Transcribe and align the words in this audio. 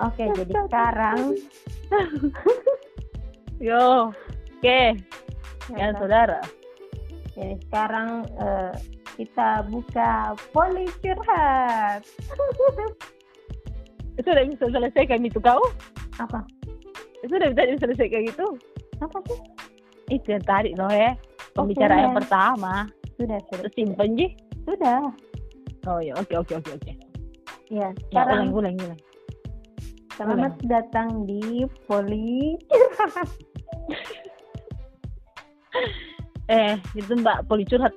Oke, 0.00 0.24
jadi 0.32 0.52
sekarang 0.64 1.36
Yo, 3.60 4.08
oke. 4.56 4.80
Ya, 5.76 5.92
saudara. 5.92 6.40
Jadi 7.36 7.60
sekarang 7.68 8.24
eh, 8.40 8.72
kita 9.20 9.68
buka 9.68 10.32
poli 10.56 10.88
curhat. 11.04 12.00
Itu 14.20 14.28
udah 14.32 14.44
bisa 14.48 14.64
selesaikan 14.68 15.24
itu 15.24 15.40
kau? 15.40 15.60
Apa? 16.20 16.44
Itu 17.24 17.36
udah 17.36 17.52
bisa 17.52 17.72
diselesaikan 17.72 18.28
gitu? 18.28 18.46
Apa 19.00 19.16
sih? 19.28 19.40
Itu 20.12 20.36
yang 20.36 20.44
tadi 20.44 20.76
loh 20.76 20.92
ya. 20.92 21.16
Pembicaraan 21.56 22.00
yang 22.00 22.12
sudah. 22.12 22.20
pertama. 22.20 22.74
Sudah, 23.16 23.38
sudah. 23.48 23.60
Terus 23.64 23.72
simpen 23.76 24.08
ji. 24.16 24.26
Sudah. 24.68 25.00
Oh 25.88 26.00
ya, 26.04 26.12
oke 26.20 26.36
oke 26.36 26.52
oke 26.60 26.70
oke. 26.76 26.92
Ya, 27.72 27.88
Ya, 27.88 27.88
sekarang 28.12 28.52
ulang 28.52 28.74
ulang 28.74 28.74
ulang. 28.76 29.00
Selamat 30.16 30.54
datang 30.66 31.28
di 31.28 31.66
poli 31.86 32.56
Eh, 36.50 36.74
itu 36.98 37.14
Mbak 37.14 37.46
poli 37.46 37.62
curhat. 37.62 37.94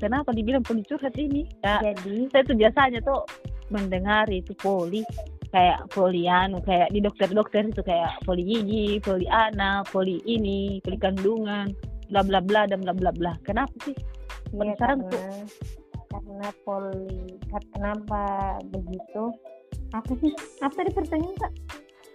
Kenapa 0.00 0.32
dibilang 0.32 0.64
poli 0.64 0.80
curhat 0.88 1.12
ini? 1.20 1.44
Ya, 1.60 1.84
Jadi, 1.84 2.32
saya 2.32 2.42
tuh 2.48 2.56
biasanya 2.56 3.04
tuh 3.04 3.28
mendengar 3.68 4.24
itu 4.32 4.56
poli 4.56 5.04
kayak 5.52 5.86
poli 5.92 6.24
anu 6.24 6.64
kayak 6.64 6.90
di 6.90 7.04
dokter-dokter 7.04 7.68
itu 7.68 7.84
kayak 7.84 8.16
poli 8.24 8.42
gigi, 8.42 8.98
poli 9.04 9.28
anak, 9.28 9.84
poli 9.92 10.24
ini, 10.24 10.80
poli 10.80 10.96
kandungan, 10.96 11.76
bla 12.08 12.24
bla 12.24 12.40
bla 12.40 12.64
dan 12.64 12.80
bla 12.80 12.96
bla 12.96 13.12
bla. 13.12 13.36
Kenapa 13.44 13.76
sih? 13.84 13.94
ya, 14.56 14.74
karena, 14.80 15.04
tuh. 15.12 15.44
karena 16.08 16.48
poli, 16.64 17.36
kenapa 17.76 18.22
begitu? 18.72 19.28
Apa 19.94 20.12
sih? 20.18 20.32
Apa 20.58 20.74
tadi 20.74 20.90
pertanyaan, 20.90 21.36
Kak? 21.38 21.52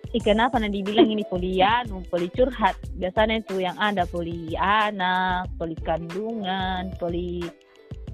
Ih, 0.09 0.19
kenapa 0.19 0.57
nih 0.57 0.73
dibilang 0.73 1.07
ini 1.07 1.23
poli 1.23 1.61
anu, 1.61 2.01
poli 2.09 2.27
curhat? 2.33 2.75
Biasanya 2.97 3.39
itu 3.39 3.61
yang 3.61 3.77
ada 3.77 4.03
poli 4.03 4.51
anak, 4.57 5.47
poli 5.55 5.77
kandungan, 5.79 6.91
poli 6.97 7.45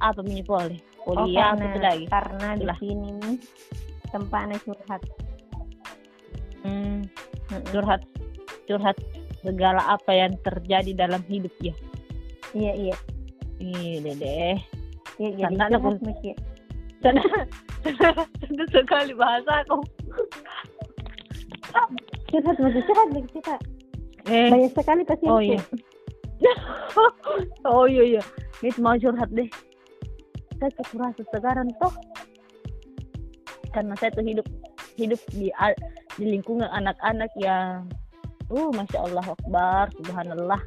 apa 0.03 0.19
ini 0.21 0.43
poli? 0.43 0.77
Poli 1.01 1.33
Oh, 1.33 1.41
apa 1.41 1.55
itu 1.63 1.79
karena, 1.79 1.87
lagi? 1.87 2.05
karena 2.11 2.47
di 2.59 2.67
sini 2.77 3.09
nih 3.15 3.35
tempatnya 4.11 4.57
curhat. 4.61 5.01
Hmm, 6.67 6.99
curhat, 7.71 8.01
curhat 8.67 8.97
segala 9.39 9.81
apa 9.87 10.11
yang 10.11 10.35
terjadi 10.43 10.91
dalam 11.07 11.23
hidup 11.31 11.53
ya. 11.63 11.73
Iya, 12.51 12.73
iya. 12.91 12.95
Ini 13.63 14.11
deh. 14.19 14.57
Iya, 15.15 15.29
jadi 15.31 15.55
Karena 15.55 15.65
curhat 15.71 15.95
aku- 15.95 16.05
mikir. 16.11 16.35
Sana, 17.05 17.21
sana 18.49 18.65
sekali 18.73 19.13
bahasa 19.13 19.61
aku. 19.61 19.77
Curhat, 22.33 22.57
masih 22.57 22.81
curhat, 22.81 23.07
Bik, 23.13 23.25
kita. 23.29 23.55
Eh, 24.25 24.49
Banyak 24.49 24.73
sekali 24.73 25.01
pasti. 25.05 25.29
oh 25.29 25.37
iya. 25.37 25.61
oh 27.69 27.85
iya 27.85 28.17
iya. 28.17 28.23
Ini 28.65 28.81
mau 28.81 28.97
curhat 28.97 29.29
deh. 29.37 29.45
Saya 30.57 30.71
merasa 30.97 31.21
sekarang 31.29 31.69
toh 31.77 31.93
karena 33.69 33.93
saya 34.01 34.09
tuh 34.15 34.25
hidup 34.25 34.47
hidup 34.95 35.19
di 35.35 35.51
di 36.15 36.25
lingkungan 36.25 36.71
anak-anak 36.71 37.27
yang 37.35 37.83
uh 38.47 38.71
masya 38.71 39.03
Allah 39.03 39.35
akbar 39.35 39.91
subhanallah 39.99 40.61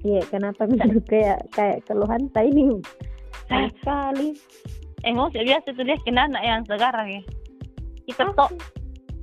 Iya, 0.00 0.24
kenapa 0.28 0.64
bisa 0.70 0.86
kayak 1.08 1.40
kayak 1.52 1.84
keluhan 1.84 2.28
tak 2.32 2.48
ini? 2.48 2.80
Sekali. 3.80 4.32
Emosi 5.02 5.38
biasa 5.44 5.68
tuh 5.72 5.84
dia 5.84 5.96
kena 6.04 6.28
anak 6.28 6.42
yang 6.44 6.62
sekarang 6.68 7.08
ya. 7.08 7.22
Kita 8.06 8.34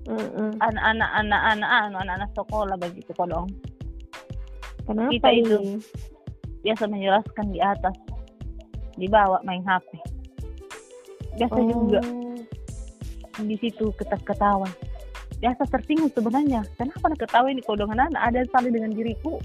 Mm-mm. 0.07 0.55
anak-anak 0.63 1.09
anak-anak 1.19 1.69
anu, 1.69 1.95
anak-anak 1.99 2.29
sekolah 2.31 2.75
begitu 2.79 3.11
kok 3.11 3.27
dong. 3.27 3.47
Kenapa 4.87 5.11
Kita 5.11 5.29
itu. 5.35 5.55
ini? 5.59 5.75
biasa 6.63 6.83
menjelaskan 6.87 7.45
di 7.51 7.59
atas. 7.59 7.95
Di 8.97 9.05
bawah 9.11 9.39
main 9.45 9.61
HP 9.61 9.85
biasa 11.37 11.53
Oh. 11.53 11.67
juga. 11.69 12.01
Di 13.37 13.55
situ 13.61 13.93
ketak 13.93 14.25
ketawa 14.25 14.65
biasa 15.37 15.69
tersinggung 15.69 16.09
sebenarnya. 16.09 16.65
Kenapa 16.81 17.13
nak 17.13 17.19
ketawa 17.21 17.47
ini 17.53 17.61
kau 17.61 17.77
dengan 17.77 18.09
anak? 18.09 18.33
Ada 18.33 18.49
salah 18.49 18.73
dengan 18.73 18.89
diriku. 18.89 19.37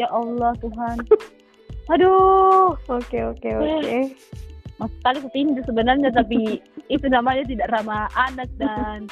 Ya 0.00 0.08
Allah 0.08 0.56
Tuhan. 0.64 0.96
Aduh. 1.92 2.72
Oke, 2.88 3.20
oke, 3.20 3.48
oke. 3.52 4.00
mas 4.76 4.92
sekali 5.00 5.18
ketinju 5.24 5.60
sebenarnya 5.64 6.12
tapi 6.12 6.60
itu 6.94 7.06
namanya 7.08 7.44
tidak 7.48 7.72
ramah 7.72 8.08
anak 8.16 8.48
dan 8.60 9.08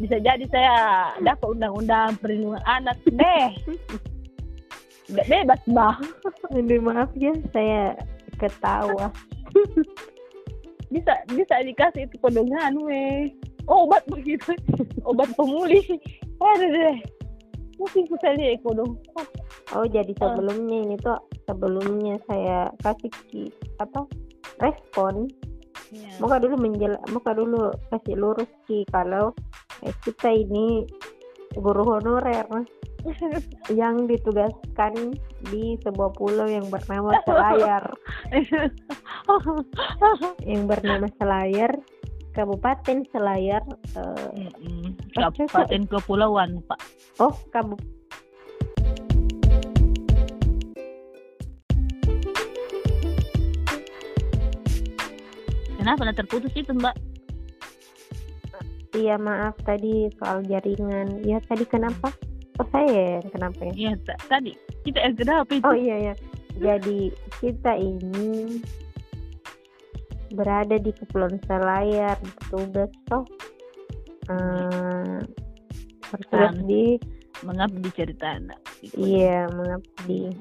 bisa 0.00 0.16
jadi 0.18 0.44
saya 0.48 0.74
dapat 1.20 1.46
undang-undang 1.52 2.16
perlindungan 2.18 2.64
anak. 2.64 2.96
Deh 3.06 3.52
Nggak 5.12 5.28
bebas 5.28 5.60
bah. 5.68 5.96
Aduh, 6.56 6.80
maaf 6.80 7.12
ya, 7.18 7.36
saya 7.52 7.98
ketawa. 8.40 9.12
bisa 10.92 11.12
bisa 11.32 11.54
dikasih 11.64 12.08
itu 12.08 12.16
kodongan 12.20 12.80
weh. 12.84 13.28
Obat 13.68 14.04
begitu 14.08 14.56
obat 15.04 15.28
pemulih. 15.36 15.84
Ada 16.40 16.66
deh. 16.66 16.96
Mungkin 17.76 18.08
saya 18.22 18.34
lihat 18.38 18.62
kodong 18.62 18.94
oh, 19.18 19.26
Oh, 19.72 19.88
jadi 19.88 20.12
sebelumnya 20.14 20.84
ini 20.84 20.96
tuh 21.00 21.16
sebelumnya 21.48 22.20
saya 22.28 22.68
kasih 22.84 23.08
ki 23.32 23.48
apa 23.80 24.04
respon 24.62 25.26
iya. 25.90 26.14
muka 26.22 26.38
dulu 26.38 26.56
menjel 26.56 26.94
muka 27.10 27.34
dulu 27.34 27.74
kasih 27.90 28.16
lurus 28.16 28.50
ki 28.70 28.86
kalau 28.94 29.34
eh, 29.82 29.94
kita 30.06 30.30
ini 30.30 30.86
guru 31.58 31.84
honorer 31.84 32.46
yang 33.80 34.06
ditugaskan 34.06 35.18
di 35.50 35.74
sebuah 35.82 36.14
pulau 36.14 36.46
yang 36.46 36.64
bernama 36.70 37.18
Selayar 37.26 37.84
yang 40.50 40.70
bernama 40.70 41.10
Selayar 41.18 41.72
Kabupaten 42.32 43.04
Selayar 43.10 43.66
eh, 43.98 44.30
Mm-mm. 44.38 44.94
Kabupaten 45.18 45.82
Kepulauan 45.90 46.62
Pak 46.64 46.80
oh 47.18 47.34
kabu 47.50 47.74
kenapa? 55.82 56.00
Nak 56.06 56.16
terputus 56.22 56.52
itu 56.54 56.70
Mbak. 56.70 56.96
Iya 58.94 59.18
maaf. 59.18 59.58
Tadi 59.66 60.08
soal 60.22 60.46
jaringan. 60.46 61.26
Ya 61.26 61.42
tadi 61.44 61.66
kenapa? 61.66 62.14
Oh 62.60 62.68
saya 62.70 63.18
kenapa 63.34 63.68
ya? 63.68 63.72
Iya 63.74 63.92
ta- 64.06 64.20
tadi. 64.30 64.54
Kita 64.86 65.02
yang 65.02 65.16
kenapa 65.18 65.50
itu? 65.50 65.66
Oh 65.66 65.74
iya 65.74 66.12
ya 66.12 66.14
jadi 66.58 67.08
kita 67.40 67.72
ini 67.80 68.60
berada 70.32 70.76
di 70.80 70.92
Kepulauan 70.92 71.40
Selayar 71.44 72.16
bertugas 72.20 72.92
toh 73.08 73.24
bertugas 76.08 76.52
Anu. 76.56 76.64
di 76.68 76.84
mengabdi 77.44 77.88
cerita 77.92 78.38
anak 78.38 78.60
iya 78.96 79.48
mengabdi 79.52 80.32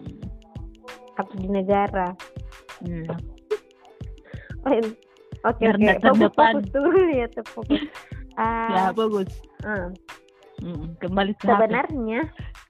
abdi 1.19 1.47
negara? 1.51 2.15
Hmm. 2.81 3.05
oh. 4.63 4.79
Oke 5.43 5.61
nggak 5.61 5.97
fokus 5.99 6.19
terdepan. 6.19 6.53
fokus 6.53 6.67
dulu 6.71 6.99
ya 7.19 7.27
terfokus 7.29 7.81
ya 8.71 8.81
ah 8.81 8.89
bagus 8.91 9.29
eh, 9.63 9.89
Mm, 10.61 10.93
kembali 11.01 11.33
ke 11.41 11.41
HP. 11.41 11.57
sebenarnya 11.57 12.21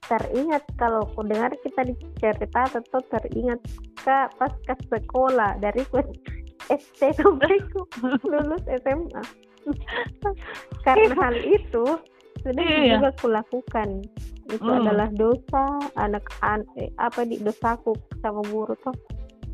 teringat 0.02 0.64
kalau 0.80 1.04
ku 1.12 1.20
dengar 1.28 1.52
kita 1.60 1.84
dicerita 1.84 2.64
atau 2.72 3.04
teringat 3.04 3.60
ke 4.00 4.16
pas 4.32 4.48
ke 4.64 4.74
sekolah 4.88 5.60
dari 5.60 5.84
SD 6.72 7.00
sampai 7.20 7.60
lulus 8.24 8.64
SMA 8.80 9.22
karena 10.82 11.14
hal 11.14 11.36
itu 11.38 11.84
sudah 12.40 12.64
Iya. 12.64 12.96
juga 12.96 13.10
kulakukan 13.20 13.88
itu 14.48 14.64
Hmm. 14.64 14.80
adalah 14.82 15.12
dosa 15.12 15.64
anak 15.94 16.24
an 16.40 16.64
eh, 16.74 16.88
apa 16.96 17.22
di 17.22 17.36
dosaku 17.38 17.92
sama 18.18 18.40
guru 18.48 18.72
toh 18.80 18.96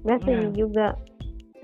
biasanya 0.07 0.47
Hmm. 0.47 0.55
juga 0.55 0.87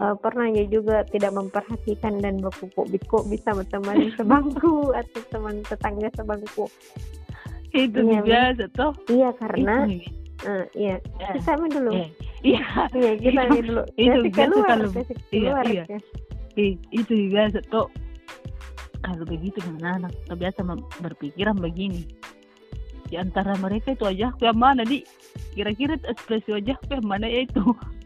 eh, 0.00 0.14
pernah 0.18 0.46
ya 0.50 0.64
juga 0.66 1.06
tidak 1.10 1.32
memperhatikan 1.34 2.18
dan 2.18 2.42
berpupuk 2.42 2.86
kok 3.06 3.24
bisa 3.30 3.54
teman 3.70 4.10
sebangku 4.18 4.90
atau 4.98 5.20
teman 5.30 5.62
tetangga 5.66 6.08
sebangku. 6.14 6.66
Itu 7.74 8.06
biasa 8.06 8.70
toh. 8.78 8.94
Iya 9.10 9.34
karena 9.34 9.90
itu, 9.90 10.06
eh, 10.46 10.64
iya. 10.78 10.96
Ya. 11.18 11.28
kita 11.34 11.50
ambil 11.58 11.70
dulu. 11.74 11.90
Eh, 11.90 12.08
iya. 12.46 12.62
Iya 12.94 13.12
kita 13.18 13.30
itu- 13.30 13.40
ambil 13.50 13.62
dulu. 13.66 13.82
itu 14.04 14.18
biasa 14.30 14.46
keluar 14.46 14.66
kalau- 14.66 14.92
iya, 15.34 15.52
iya. 15.66 15.84
ya. 15.90 15.98
Itu 16.94 17.12
biasa 17.34 17.58
toh. 17.70 17.88
Kalau 19.04 19.24
begitu 19.28 19.58
dengan 19.60 20.00
anak 20.00 20.12
terbiasa 20.30 20.64
berpikiran 21.02 21.60
begini. 21.60 22.08
Di 23.04 23.20
antara 23.20 23.52
mereka 23.60 23.92
itu 23.92 24.08
wajahku 24.08 24.48
yang 24.48 24.56
mana 24.56 24.80
di 24.80 25.04
kira-kira 25.52 26.00
itu 26.00 26.06
ekspresi 26.08 26.48
wajahku 26.56 26.88
yang 26.88 27.04
mana 27.04 27.26
ya 27.28 27.44
itu 27.44 27.62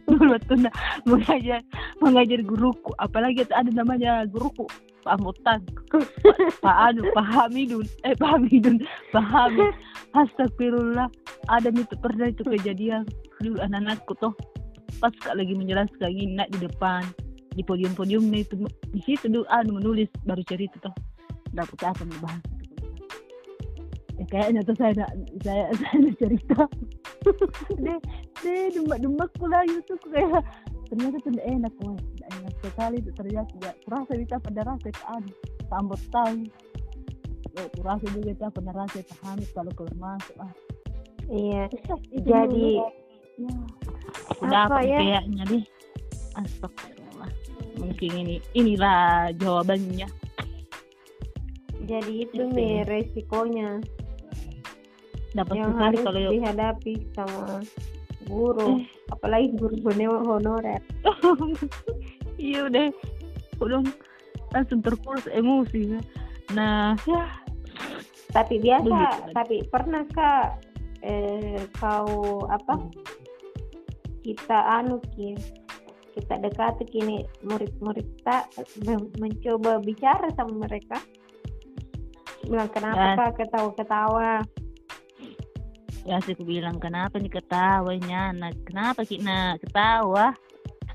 dulu 0.08 0.34
waktu 0.34 0.54
na- 0.64 0.76
mengajar 1.04 1.60
mengajar 2.00 2.40
guruku. 2.42 2.90
Apalagi 2.98 3.44
ada 3.52 3.68
namanya 3.68 4.24
guruku 4.26 4.64
Pak 5.04 5.20
Ambotan 5.20 5.60
Pak 6.64 6.76
Anu 6.90 7.04
Pak 7.12 7.26
Hamidun. 7.28 7.86
Eh 8.02 8.16
Pak 8.16 8.40
Hamidun. 8.40 8.82
Pak 9.12 9.24
Hamid. 9.28 9.72
Astagfirullah. 10.16 11.08
Ada 11.52 11.68
itu 11.70 11.94
pernah 12.00 12.32
itu 12.32 12.42
kejadian 12.44 13.04
dulu 13.44 13.60
anak-anakku 13.62 14.16
toh. 14.18 14.34
Pas 14.98 15.12
kak 15.22 15.36
lagi 15.36 15.54
menjelaskan 15.54 16.10
ini 16.10 16.42
di 16.50 16.58
depan 16.64 17.04
di 17.54 17.62
podium-podium 17.62 18.30
nih 18.30 18.42
itu 18.46 18.54
di 18.90 19.00
situ 19.04 19.28
dulu 19.30 19.46
anu 19.52 19.78
menulis 19.78 20.08
baru 20.24 20.42
cerita 20.48 20.80
toh. 20.80 20.94
Dapat 21.52 21.78
apa 21.84 22.02
nih 22.04 22.18
bahas 22.24 22.58
ya 24.18 24.24
kayaknya 24.26 24.60
tuh 24.66 24.76
saya 24.76 25.06
saya 25.46 25.64
saya 25.80 26.10
cerita 26.18 26.66
deh 27.84 27.98
deh 28.42 28.62
demak-demak 28.74 29.30
pula 29.36 29.60
Yusuf 29.68 30.00
kayak 30.08 30.44
ternyata 30.88 31.16
tuh 31.20 31.32
enak 31.44 31.74
wah 31.84 31.98
enak 32.32 32.54
sekali 32.64 32.96
tuh 33.04 33.14
ternyata 33.16 33.52
ya 33.60 33.72
kurasa 33.84 34.12
kita 34.16 34.36
pada 34.40 34.60
rasa 34.64 34.88
kan 34.94 35.22
sambut 35.68 36.00
tahu. 36.08 36.48
Oh, 37.58 37.68
kurasa 37.74 38.06
juga 38.14 38.30
kita 38.32 38.48
pada 38.54 38.70
rasa 38.70 38.98
paham 39.18 39.38
kalau 39.52 39.72
keluar 39.74 39.96
masuk 39.98 40.36
ah. 40.38 40.52
Iya. 41.28 41.62
Itu 41.74 41.94
jadi 42.24 42.68
ya. 43.36 43.54
Apa 44.40 44.58
apa 44.64 44.78
ya? 44.86 44.98
kayaknya 45.02 45.42
deh 45.44 45.64
astagfirullah. 46.38 47.30
Mungkin 47.82 48.10
ini 48.24 48.36
inilah 48.56 49.32
jawabannya. 49.36 50.08
Jadi 51.88 52.12
itu 52.20 52.42
nih 52.52 52.84
ya. 52.84 52.88
resikonya 52.88 53.80
dapat 55.38 55.54
yang 55.56 55.70
sekali 55.70 55.84
harus 55.86 56.00
kalau 56.02 56.20
dihadapi 56.34 56.94
sama 57.14 57.44
guru 58.26 58.68
apalagi 59.08 59.48
guru 59.54 59.76
honor- 59.86 60.24
honorer. 60.26 60.82
Iya 62.38 62.70
udah. 62.70 62.86
Udah 63.58 63.82
langsung 64.54 64.78
terpurus 64.78 65.26
emosi. 65.26 65.98
Nah 66.54 66.94
ya. 67.02 67.26
Tapi 68.30 68.62
biasa 68.62 68.86
Begitu. 68.86 69.32
tapi 69.34 69.56
pernah 69.66 70.06
kak 70.06 70.62
eh, 71.02 71.66
kau 71.74 72.46
apa? 72.46 72.78
Kita 74.22 74.78
anu 74.78 75.02
ki. 75.16 75.34
Kita 76.14 76.38
dekati 76.38 76.86
kini 76.86 77.22
murid-murid 77.42 78.06
tak 78.22 78.50
men- 78.86 79.10
mencoba 79.18 79.82
bicara 79.82 80.30
sama 80.34 80.66
mereka. 80.66 80.98
Bilang 82.46 82.70
kenapa 82.70 83.30
Ya. 83.30 83.34
ketawa-ketawa 83.34 84.42
ya 86.08 86.16
sih 86.24 86.32
aku 86.32 86.48
bilang 86.48 86.80
kenapa 86.80 87.20
nih 87.20 87.28
ketawanya? 87.28 88.32
Kenapa 88.64 89.04
kita 89.04 89.60
ketawa? 89.60 90.32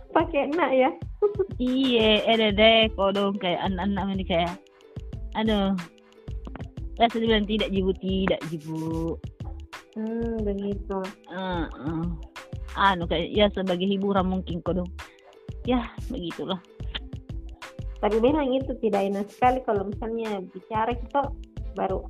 Pakai 0.10 0.50
nak 0.58 0.74
ya? 0.74 0.90
Iya, 1.62 2.26
ada 2.26 2.50
deh 2.50 2.90
kodong 2.98 3.38
kayak 3.38 3.62
anak-anak 3.70 4.18
ini 4.18 4.26
kayak, 4.26 4.54
aduh, 5.38 5.78
ya 6.98 7.06
saya 7.10 7.22
bilang 7.22 7.46
tidak 7.46 7.70
jibu 7.70 7.94
tidak 8.02 8.42
jibu, 8.50 9.18
hmm 9.98 10.44
begitu. 10.44 11.00
Eh, 11.30 11.66
eh. 11.66 12.06
anu 12.74 13.06
kayak 13.06 13.30
ya 13.32 13.46
sebagai 13.54 13.86
hiburan 13.86 14.28
mungkin 14.28 14.60
kodong, 14.66 14.90
ya 15.66 15.94
begitulah. 16.10 16.58
tapi 18.04 18.20
memang 18.20 18.52
itu 18.52 18.76
tidak 18.84 19.08
enak 19.08 19.32
sekali 19.32 19.64
kalau 19.64 19.88
misalnya 19.88 20.44
bicara 20.52 20.92
kita 20.92 21.32
baru 21.72 22.04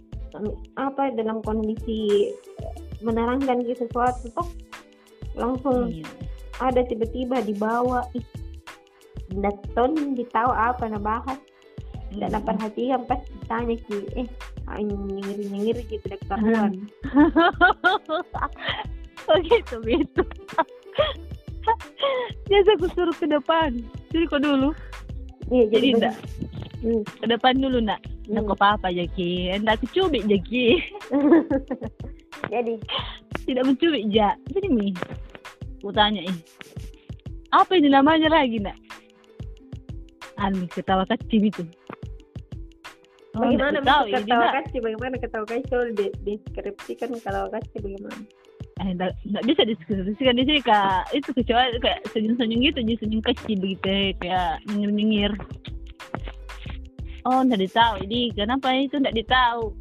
apa 0.82 1.14
dalam 1.14 1.46
kondisi 1.46 2.34
menerangkan 3.04 3.62
gitu 3.68 3.86
sesuatu 3.86 4.32
toh 4.34 4.48
langsung 5.36 5.92
Iya. 5.92 6.08
ada 6.62 6.82
tiba-tiba 6.88 7.44
dibawa 7.44 8.08
ih 8.16 8.24
Daton 9.34 10.14
ditahu 10.14 10.52
apa 10.54 10.86
na 10.90 11.02
bahas 11.02 11.40
tidak 12.14 12.30
Hmm. 12.30 12.46
perhatian 12.46 13.02
pas 13.10 13.18
ditanya 13.26 13.74
ki 13.90 13.98
eh 14.14 14.28
nyengir 14.78 15.38
nyengir 15.50 15.78
gitu 15.90 16.06
dek 16.06 16.22
karuan 16.30 16.86
Begitu 19.24 19.80
begitu. 19.86 20.22
Biasa 22.52 22.76
aku 22.76 22.92
suruh 22.92 23.16
ke 23.16 23.24
depan, 23.24 23.80
jadi 24.12 24.28
kok 24.28 24.44
dulu, 24.44 24.76
iya 25.48 25.64
jadi 25.72 25.72
jadi 25.72 25.88
enggak 25.96 26.16
hmm, 26.84 27.02
ke 27.24 27.26
depan 27.32 27.56
dulu 27.56 27.80
nak, 27.80 28.04
nak 28.28 28.44
hmm. 28.44 28.54
apa 28.60 28.66
apa 28.76 28.88
jaki, 28.92 29.56
enggak 29.56 29.80
aku 29.80 29.88
cubit 29.96 30.28
jaki. 30.28 30.84
jadi. 32.54 32.74
Tidak 33.44 33.64
mencubit 33.66 34.04
ja. 34.14 34.38
Jadi 34.54 34.68
nih 34.70 34.94
aku 35.84 35.92
tanya 35.92 36.24
ih 36.24 36.40
apa 37.52 37.76
ini 37.76 37.92
namanya 37.92 38.32
lagi 38.32 38.58
nak? 38.64 38.78
Ani 40.40 40.66
ketawa 40.72 41.04
kecil 41.06 41.52
itu. 41.52 41.64
Oh, 43.34 43.46
bagaimana 43.50 43.82
tahu 43.82 44.10
ini 44.10 44.24
ketawa 44.24 44.46
nak. 44.48 44.54
kasih 44.64 44.80
bagaimana 44.80 45.16
ketawa 45.20 45.46
kasih 45.50 45.66
kalau 45.68 45.86
di, 45.92 46.08
deskripsikan 46.24 47.10
ketawa 47.20 47.48
kasih 47.52 47.78
bagaimana? 47.84 48.22
Eh, 48.82 48.90
nggak 48.98 49.46
bisa 49.46 49.62
diskusikan 49.68 50.40
di 50.40 50.44
sini 50.48 50.62
kak. 50.64 51.12
Itu 51.14 51.30
kecuali 51.36 51.78
kayak 51.78 52.10
senyum 52.16 52.40
senyum 52.40 52.64
gitu 52.64 52.80
jadi 52.82 52.98
senyum 53.04 53.22
kecil 53.22 53.58
begitu 53.60 54.18
kayak 54.24 54.64
nyengir 54.72 54.92
nyengir 54.96 55.32
oh 57.28 57.40
nggak 57.44 57.62
ditahu 57.62 57.94
ini. 58.08 58.32
Kenapa 58.34 58.68
itu 58.76 58.96
nggak 59.00 59.16
ditahu 59.16 59.76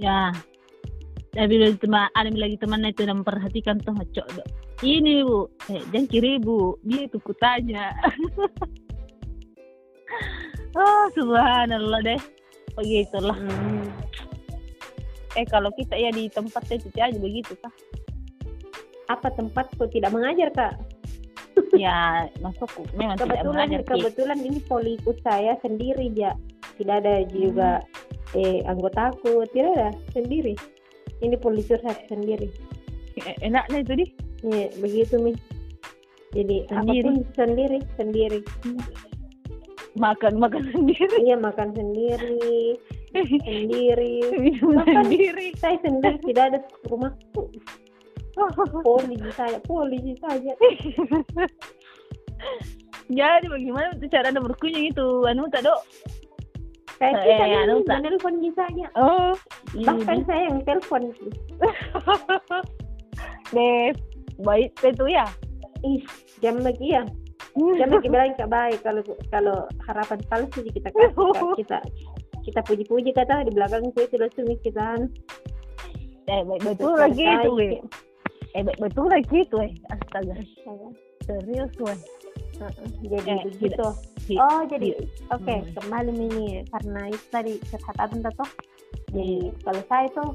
ya. 0.00 0.32
Tapi 1.30 1.46
bilang 1.46 1.78
teman 1.78 2.10
ada 2.10 2.26
lagi 2.34 2.58
teman 2.58 2.82
itu 2.82 3.06
yang 3.06 3.22
memperhatikan 3.22 3.78
tuh 3.78 3.94
cok 3.94 4.28
dok 4.34 4.48
ini 4.80 5.22
bu. 5.22 5.46
Eh 5.70 5.82
jangan 5.92 6.06
kiri 6.08 6.40
bu. 6.40 6.74
Dia 6.82 7.06
itu 7.06 7.20
kutanya 7.20 7.94
oh 10.74 11.04
subhanallah 11.16 12.00
deh. 12.02 12.20
Begitulah 12.74 13.36
hmm. 13.36 13.86
eh 15.36 15.46
kalau 15.46 15.70
kita 15.74 15.94
ya 15.98 16.10
di 16.10 16.30
tempat 16.30 16.66
itu 16.70 16.90
aja 16.98 17.18
begitu 17.18 17.54
kah 17.58 17.74
apa 19.10 19.26
tempatku 19.34 19.90
tidak 19.90 20.14
mengajar 20.14 20.48
kak? 20.54 20.74
Ya 21.70 22.26
masuk 22.42 22.86
memang 22.98 23.14
tidak 23.14 23.42
kebetulan 23.42 23.54
mengajar 23.54 23.80
Ki. 23.82 23.90
kebetulan 23.94 24.38
ini 24.42 24.58
polikus 24.66 25.18
saya 25.22 25.54
sendiri 25.62 26.10
ya 26.14 26.34
tidak 26.78 27.04
ada 27.04 27.14
juga 27.30 27.82
eh 28.38 28.62
anggotaku 28.66 29.42
tidak 29.50 29.72
ada 29.76 29.90
sendiri 30.14 30.54
ini 31.20 31.36
polikus 31.36 31.80
saya 31.82 31.98
sendiri 32.08 32.48
Eh, 33.20 33.36
enaknya 33.44 33.84
itu 33.84 33.92
di 34.00 34.06
Iya, 34.40 34.72
begitu 34.80 35.14
mi. 35.20 35.32
Jadi 36.32 36.64
Sendiri. 36.70 37.04
apa 37.04 37.12
pun 37.12 37.16
sendiri, 37.36 37.78
sendiri. 37.98 38.40
makan 39.98 40.38
makan 40.38 40.62
sendiri 40.70 41.16
Iya 41.26 41.36
makan 41.36 41.74
sendiri, 41.74 42.78
sendiri. 43.44 44.14
Makan. 44.62 44.94
sendiri 45.04 45.46
Saya 45.58 45.76
sendiri 45.82 46.16
tidak 46.24 46.44
ada 46.54 46.58
rumahku. 46.88 47.50
Polisi 48.86 49.28
saya, 49.36 49.58
polisi 49.66 50.14
saja. 50.22 50.54
jadi 53.10 53.44
bagaimana 53.50 53.92
cara 54.08 54.32
anda 54.32 54.40
berkunjung 54.40 54.86
itu 54.88 55.06
anu 55.28 55.44
tak 55.52 55.66
dok 55.66 55.82
Kayak 57.00 57.16
Eh, 57.16 57.24
kita 57.24 57.44
ini 57.48 57.80
Kak. 57.80 57.96
menelpon 57.96 58.34
saja. 58.52 58.86
oh 58.94 59.32
Bahkan 59.74 60.18
saya 60.22 60.42
yang 60.46 60.60
telepon. 60.62 61.02
deh 63.50 63.90
baik 64.38 64.70
itu 64.78 65.04
ya 65.06 65.26
Ih, 65.80 66.04
jam 66.38 66.60
lagi 66.60 66.92
ya. 66.92 67.02
Jam 67.74 67.88
lagi 67.88 68.08
bilang 68.12 68.30
kak 68.34 68.46
baik 68.46 68.78
kalau 68.80 69.00
kalau 69.28 69.56
harapan 69.82 70.20
palsu 70.28 70.60
kita 70.62 70.88
kasih 70.88 71.10
Kak. 71.10 71.56
kita 71.60 71.78
kita 72.40 72.60
puji-puji 72.62 73.10
kata 73.10 73.42
di 73.42 73.50
belakang 73.50 73.88
saya 73.90 74.06
sudah 74.06 74.28
sumi 74.32 74.56
kita 74.60 74.96
eh 76.26 76.40
betul 76.58 76.94
lagi 76.94 77.20
itu 77.20 77.52
eh 78.50 78.62
betul 78.78 79.08
lagi 79.08 79.36
itu 79.40 79.56
weh 79.56 79.72
astaga 79.90 80.36
serius 81.24 81.72
weh 81.80 81.98
Heeh, 82.56 82.88
jadi 83.02 83.30
Eh, 83.30 83.40
begitu. 83.46 83.88
Oh, 84.38 84.62
jadi 84.68 84.94
oke, 85.32 85.54
Hmm. 85.54 85.66
kembali 85.74 86.12
ini 86.14 86.46
karena 86.70 87.02
itu 87.10 87.26
tadi 87.32 87.52
curhatan 87.70 88.20
toh. 88.22 88.50
Jadi 89.10 89.38
kalau 89.64 89.82
saya 89.90 90.06
tuh 90.14 90.30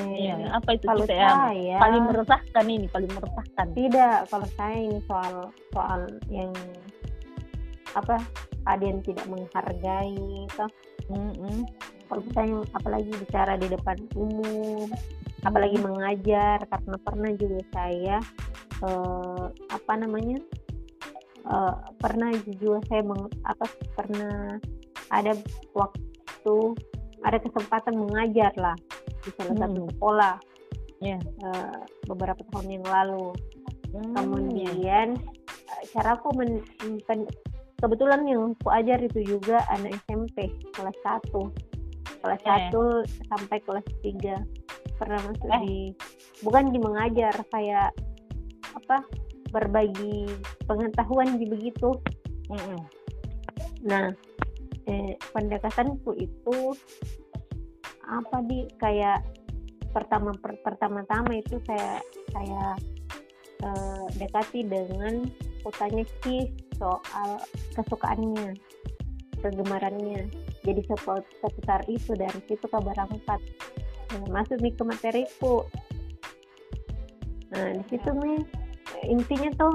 eh, 0.00 0.16
Iya, 0.26 0.34
apa 0.56 0.70
itu 0.74 0.86
kalau 0.88 1.04
ya 1.06 1.30
saya 1.30 1.76
paling 1.78 2.02
meresahkan 2.08 2.66
ini 2.66 2.86
paling 2.88 3.10
meresahkan 3.12 3.68
tidak, 3.76 4.18
kalau 4.32 4.48
saya 4.56 4.78
ini 4.80 4.98
soal 5.04 5.34
soal 5.70 6.00
yang 6.32 6.50
apa 7.92 8.16
ada 8.64 8.84
yang 8.84 9.00
tidak 9.04 9.26
menghargai 9.28 10.48
toh. 10.56 10.70
Mm-mm. 11.12 11.66
Kalau 12.08 12.22
misalnya 12.24 12.56
apalagi 12.76 13.10
bicara 13.20 13.52
di 13.56 13.68
depan 13.68 13.96
umum, 14.16 14.88
apalagi 15.44 15.76
mengajar 15.80 16.62
karena 16.68 16.96
pernah 17.02 17.30
juga 17.36 17.60
saya 17.72 18.16
eh, 18.82 19.44
apa 19.70 19.92
namanya 19.98 20.38
eh, 21.42 21.74
pernah 21.98 22.30
juga 22.46 22.78
saya 22.86 23.02
meng- 23.02 23.32
apa 23.42 23.64
pernah 23.94 24.56
ada 25.10 25.32
waktu 25.72 26.56
ada 27.22 27.38
kesempatan 27.38 27.94
mengajar 27.96 28.50
lah 28.56 28.74
di 29.22 29.30
salah 29.36 29.56
satu 29.56 29.80
Hmm. 29.82 29.90
sekolah 29.94 30.34
Iya. 30.98 31.18
eh, 31.18 31.78
beberapa 32.06 32.42
tahun 32.50 32.80
yang 32.80 32.86
lalu 32.86 33.34
Hmm, 33.92 34.14
kemudian 34.16 35.20
eh, 35.52 35.82
cara 35.92 36.16
aku 36.16 36.32
men, 36.32 36.64
pen- 37.04 37.28
kebetulan 37.76 38.24
yang 38.24 38.54
aku 38.56 38.70
ajar 38.70 38.98
itu 38.98 39.20
juga 39.26 39.60
anak 39.68 39.98
SMP 40.06 40.48
kelas 40.72 40.96
1 41.02 41.50
kelas 42.22 42.40
Eh. 42.40 42.70
1 42.70 43.02
sampai 43.28 43.58
kelas 43.60 43.86
3 44.00 44.38
pernah 44.96 45.18
masuk 45.20 45.50
Eh. 45.50 45.60
di 45.60 45.76
bukan 46.40 46.70
di 46.70 46.78
mengajar 46.78 47.34
kayak 47.50 47.90
apa 48.72 49.02
berbagi 49.52 50.26
pengetahuan 50.64 51.36
di 51.36 51.46
begitu. 51.46 51.94
Mm-mm. 52.50 52.80
nah 53.86 54.12
eh, 54.90 55.14
pendekatanku 55.30 56.12
itu 56.18 56.74
apa 58.02 58.42
di? 58.44 58.66
Kayak 58.76 59.24
pertama 59.94 60.34
per, 60.36 60.58
pertama-tama 60.64 61.38
itu 61.38 61.60
saya 61.68 62.02
saya 62.34 62.76
eh, 63.62 64.04
dekati 64.18 64.66
dengan 64.66 65.28
kutanya 65.62 66.02
Ki 66.24 66.50
soal 66.76 67.38
kesukaannya 67.78 68.58
kegemarannya. 69.38 70.26
Jadi 70.66 70.80
sepu- 70.86 71.30
seputar 71.38 71.86
itu 71.86 72.14
dari 72.18 72.40
situ 72.46 72.66
ke 72.66 72.78
berangkat. 72.78 73.40
Nah, 74.12 74.42
masuk 74.42 74.60
nih 74.60 74.74
ke 74.76 74.84
materiku 74.84 75.64
nah 77.52 77.68
di 77.68 77.84
situ 77.92 78.10
nih 78.16 78.40
intinya 79.06 79.50
tuh 79.58 79.74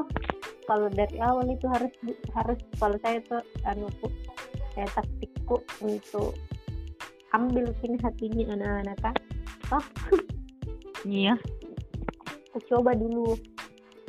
kalau 0.67 0.88
dari 0.91 1.17
awal 1.24 1.48
itu 1.48 1.67
harus 1.72 1.93
harus 2.36 2.60
kalau 2.79 2.98
saya 3.03 3.19
tuh 3.27 3.41
anu 3.63 3.88
saya 4.75 4.88
taktikku 4.93 5.63
untuk 5.84 6.36
ambil 7.36 7.67
kini 7.84 7.98
hatinya 8.03 8.43
anak-anak 8.55 8.98
kan 9.01 9.15
oh 9.75 9.86
Iya. 11.07 11.38
aku 12.51 12.60
coba 12.74 12.98
dulu 12.98 13.38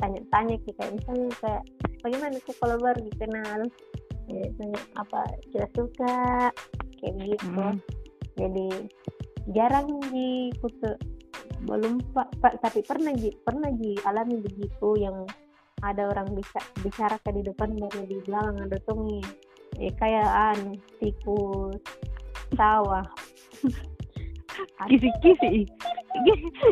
tanya-tanya 0.01 0.57
kayak 0.65 0.91
misalnya 0.97 1.29
kayak 1.39 1.63
bagaimana 2.01 2.35
tuh 2.43 2.55
kalau 2.57 2.75
baru 2.81 2.99
dikenal? 3.07 3.61
Ya, 4.29 4.45
tanya 4.57 4.81
apa 4.97 5.21
kita 5.53 5.67
suka? 5.77 6.49
Kayak 6.99 7.15
gitu. 7.23 7.45
Mm. 7.55 7.77
jadi 8.35 8.67
jarang 9.55 9.87
di 10.11 10.51
kutu 10.59 10.91
belum 11.65 11.99
pak 12.15 12.27
pak 12.39 12.53
tapi 12.63 12.79
pernah 12.83 13.11
ji 13.15 13.31
pernah 13.43 13.69
ji 13.75 13.95
alami 14.07 14.39
begitu 14.39 14.95
yang 14.99 15.27
ada 15.79 16.11
orang 16.11 16.35
bisa 16.35 16.59
bicara 16.83 17.15
ke 17.23 17.31
di 17.31 17.43
depan 17.43 17.71
baru 17.75 18.03
di 18.03 18.19
belakang 18.27 18.57
ada 18.67 18.77
tungi 18.83 19.23
eh, 19.79 19.91
kayak 19.95 20.27
anu 20.27 20.75
tikus 20.99 21.79
sawah 22.55 23.03
Kisi-kisi. 24.87 25.63
gitu. 26.27 26.67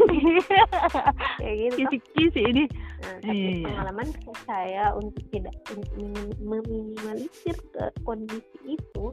Kisi-kisi 1.78 2.42
ini. 2.44 2.64
Nah, 3.00 3.16
tapi 3.24 3.38
Iya. 3.38 3.64
pengalaman 3.64 4.08
saya 4.44 4.86
untuk 4.98 5.24
tidak 5.32 5.56
untuk 5.72 5.88
minim- 5.96 6.36
meminimalisir 6.42 7.56
ke 7.56 7.84
kondisi 8.04 8.76
itu 8.76 9.06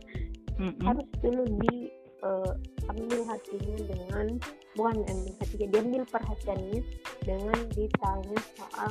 harus 0.58 1.06
dulu 1.22 1.44
di 1.62 1.92
eh, 2.24 2.52
ambil 2.88 3.20
hatinya 3.24 3.76
dengan 3.84 4.26
bukan 4.74 4.96
ambil 5.04 5.32
hatinya 5.38 5.66
diambil 5.70 6.02
perhatiannya 6.08 6.80
dengan 7.22 7.58
ditanya 7.70 8.38
soal 8.56 8.90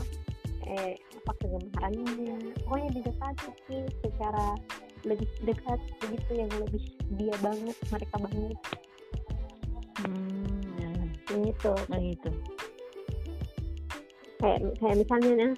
eh 0.63 0.95
apa 0.95 1.31
kegemarannya 1.37 2.39
pokoknya 2.63 2.89
didekati 2.93 3.49
sih 3.67 3.83
secara 3.99 4.55
lebih 5.03 5.27
dekat 5.43 5.75
begitu 5.99 6.31
yang 6.39 6.51
lebih 6.57 6.83
dia 7.13 7.35
banget 7.39 7.75
mereka 7.89 8.15
banget 8.17 8.57
Hmm, 9.93 10.59
ya. 10.79 10.89
gitu 11.29 11.73
Begitu. 11.87 12.29
kayak 14.39 14.59
kayak 14.77 14.97
misalnya 14.97 15.31
nah 15.37 15.51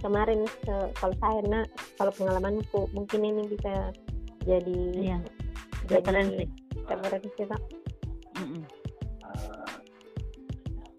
kemarin 0.00 0.40
ke- 0.60 0.92
kalau 0.92 1.14
saya 1.16 1.40
nah 1.46 1.64
kalau 1.96 2.12
pengalamanku 2.12 2.80
mungkin 2.92 3.20
ini 3.24 3.42
bisa 3.48 3.92
jadi 4.42 4.80
Iya. 4.96 5.18
jadi 5.86 6.00
Referensi. 6.00 6.44
Referensi 6.86 7.42
Pak. 7.46 7.62
Mm-mm. 8.36 8.62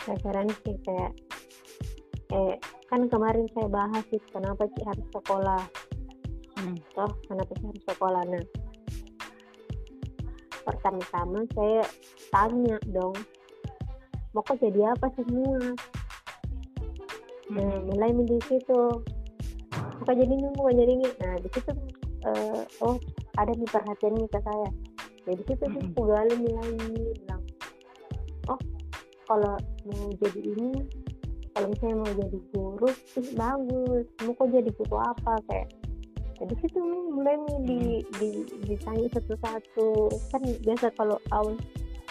referensi 0.08 0.72
kayak 0.88 1.12
eh 2.32 2.56
kan 2.88 3.08
kemarin 3.12 3.44
saya 3.51 3.67
bahas 3.67 4.03
itu 4.12 4.24
kenapa 4.32 4.67
sih 4.72 4.84
harus 4.88 5.08
sekolah 5.12 5.63
Mm. 6.58 6.74
toh 6.98 7.12
kenapa 7.29 7.53
sih 7.53 7.70
harus 7.70 7.84
sekolah 7.86 8.24
nah 8.25 8.41
pertama-tama 10.65 11.46
saya 11.53 11.86
tanya 12.34 12.82
dong 12.89 13.13
mau 14.34 14.41
kok 14.41 14.58
jadi 14.58 14.89
apa 14.98 15.06
semua 15.13 15.77
nah 17.53 17.62
Mm-mm. 17.62 17.94
mulai 17.94 18.10
di 18.25 18.41
situ 18.50 18.82
apa 20.01 20.12
jadi 20.17 20.34
ini 20.34 20.50
mau 20.58 20.74
jadi 20.74 20.91
ini 20.98 21.08
nah 21.22 21.38
di 21.38 21.50
situ 21.53 21.72
eh, 22.25 22.62
oh 22.82 22.98
ada 23.38 23.53
nih 23.53 23.70
perhatian 23.70 24.17
nih 24.17 24.25
ke 24.34 24.39
saya 24.41 24.70
jadi 25.27 25.41
situ 25.43 25.63
tuh 25.67 25.81
aku 25.91 26.01
gali 26.07 26.34
mulai 26.39 26.72
bilang 26.79 27.43
oh 28.48 28.60
kalau 29.27 29.55
mau 29.84 30.07
jadi 30.24 30.39
ini 30.55 30.88
kalau 31.57 31.74
misalnya 31.74 31.96
mau 32.05 32.13
jadi 32.13 32.38
guru 32.53 32.89
ih 33.17 33.29
bagus. 33.34 34.05
Mau 34.22 34.31
kok 34.38 34.48
jadi 34.53 34.69
guru 34.77 34.98
apa? 35.01 35.34
Kayak 35.50 35.67
jadi 36.38 36.53
situ 36.62 36.77
mulai 37.10 37.34
nih 37.34 37.57
di, 37.65 37.79
di 38.22 38.29
ditanya 38.69 39.10
satu-satu. 39.17 40.13
Kan 40.29 40.46
biasa 40.62 40.93
kalau 40.93 41.17
awal 41.34 41.57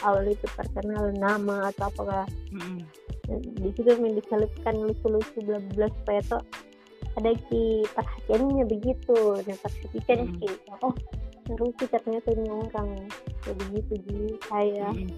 awal 0.02 0.26
itu 0.26 0.42
perkenalan 0.58 1.14
nama 1.14 1.70
atau 1.70 1.86
apakah 1.94 2.26
Mm-mm. 2.50 2.82
di 3.62 3.70
situ 3.78 3.86
diselipkan 3.94 4.74
lucu-lucu 4.82 5.38
bla 5.46 5.62
bla 5.78 5.86
supaya 6.02 6.20
tuh 6.26 6.42
ada 7.14 7.30
ki 7.46 7.86
perhatiannya 7.94 8.66
begitu. 8.66 9.18
Nah 9.46 9.56
perhatikan 9.62 10.26
Hmm. 10.26 10.36
ki. 10.42 10.48
Oh 10.82 10.94
seru 11.46 11.70
sih 11.78 11.86
ternyata 11.86 12.28
ini 12.30 12.50
orang 12.50 12.90
jadi 13.42 13.64
gitu 13.72 13.92
jadi 14.02 14.26
saya 14.44 14.88
Mm-mm. 14.90 15.10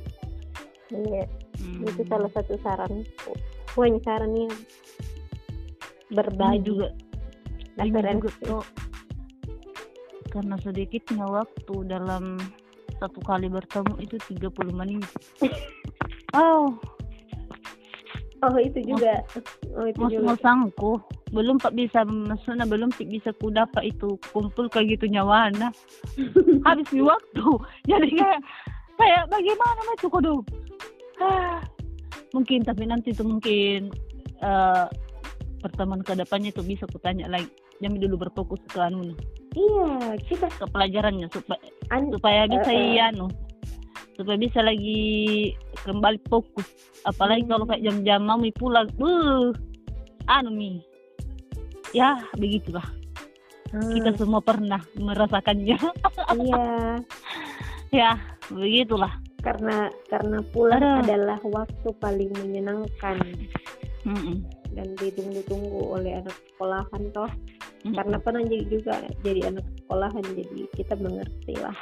iya 1.09 1.25
Mm. 1.59 1.83
itu 1.91 2.07
salah 2.07 2.31
satu 2.31 2.55
saranku 2.63 3.35
pokoknya 3.75 3.99
sarannya 4.07 4.47
Ini 4.47 6.15
berbagi. 6.15 6.63
juga 6.63 6.89
ini 7.75 7.91
juga 7.91 7.99
referensi 7.99 8.31
tuh 8.41 8.63
karena 10.29 10.55
sedikitnya 10.63 11.27
waktu 11.27 11.75
dalam 11.83 12.39
satu 12.97 13.19
kali 13.21 13.49
bertemu 13.49 13.95
itu 13.99 14.17
30 14.39 14.49
menit. 14.71 15.03
Oh, 16.31 16.77
oh 18.39 18.57
itu 18.61 18.85
juga. 18.85 19.25
Oh 19.75 19.89
itu 19.89 19.97
mas 19.99 20.13
juga. 20.13 20.27
masangku 20.31 21.01
belum 21.29 21.61
pak 21.61 21.77
bisa 21.77 22.05
maksudnya 22.09 22.65
belum 22.65 22.89
bisa 22.97 23.33
ku 23.37 23.53
dapat 23.53 23.93
itu 23.93 24.17
kumpul 24.33 24.67
kayak 24.73 24.97
gitu 24.99 25.11
nyawana 25.13 25.69
habis 26.67 26.89
di 26.89 27.05
waktu. 27.05 27.47
Jadi 27.85 28.09
kayak 28.17 28.41
kayak 28.99 29.23
bagaimana 29.31 29.81
mas 29.87 30.03
kudu 30.03 30.35
Ah, 31.19 31.61
mungkin 32.35 32.63
tapi 32.63 32.87
nanti 32.87 33.13
tuh 33.13 33.27
mungkin 33.27 33.93
eh 34.39 34.87
pertemuan 35.59 36.07
ke 36.07 36.15
depannya 36.15 36.55
tuh 36.55 36.65
bisa 36.65 36.87
ku 36.89 36.99
tanya 37.03 37.27
lagi. 37.29 37.51
Jangan 37.79 37.99
dulu 38.03 38.27
berfokus 38.27 38.63
ke 38.67 38.79
anu 38.83 39.15
iya 39.57 40.15
kita 40.29 40.47
ke 40.51 40.67
pelajarannya 40.71 41.27
supaya 41.33 41.63
an 41.95 42.11
supaya 42.11 42.47
bisa 42.51 42.71
eh. 42.71 42.95
iya 42.95 43.11
anu. 43.11 43.29
Supaya 44.19 44.35
bisa 44.35 44.61
lagi 44.67 45.55
kembali 45.87 46.19
fokus. 46.27 46.67
Apalagi 47.07 47.47
Hmm. 47.47 47.51
kalau 47.55 47.65
kayak 47.71 47.83
jam-jam 47.87 48.21
mau 48.27 48.43
pulang 48.59 48.91
uh 48.99 49.55
anu 50.29 50.51
mi 50.53 50.83
ya 51.93 52.21
begitulah. 52.37 52.85
Ah, 53.69 53.85
kita 53.93 54.17
semua 54.17 54.41
pernah 54.41 54.81
merasakannya. 54.97 55.79
Iya. 56.29 57.01
Ya 57.89 58.11
begitulah. 58.53 59.17
Karena 59.41 59.89
karena 60.13 60.45
pulang 60.53 60.81
Aduh. 60.81 61.01
adalah 61.05 61.41
waktu 61.41 61.89
paling 62.01 62.31
menyenangkan. 62.37 63.17
Mm-mm. 64.07 64.41
dan 64.79 64.95
ditunggu-tunggu 64.95 65.91
oleh 65.91 66.23
anak 66.23 66.37
sekolahan 66.55 67.03
toh. 67.11 67.27
Mm-mm. 67.83 67.95
karena 67.99 68.17
pernah 68.23 68.43
jadi 68.47 68.65
juga 68.71 68.95
jadi 69.27 69.41
anak 69.51 69.65
sekolahan 69.83 70.25
jadi 70.37 70.61
kita 70.77 70.95
mengerti 71.01 71.55
lah. 71.59 71.77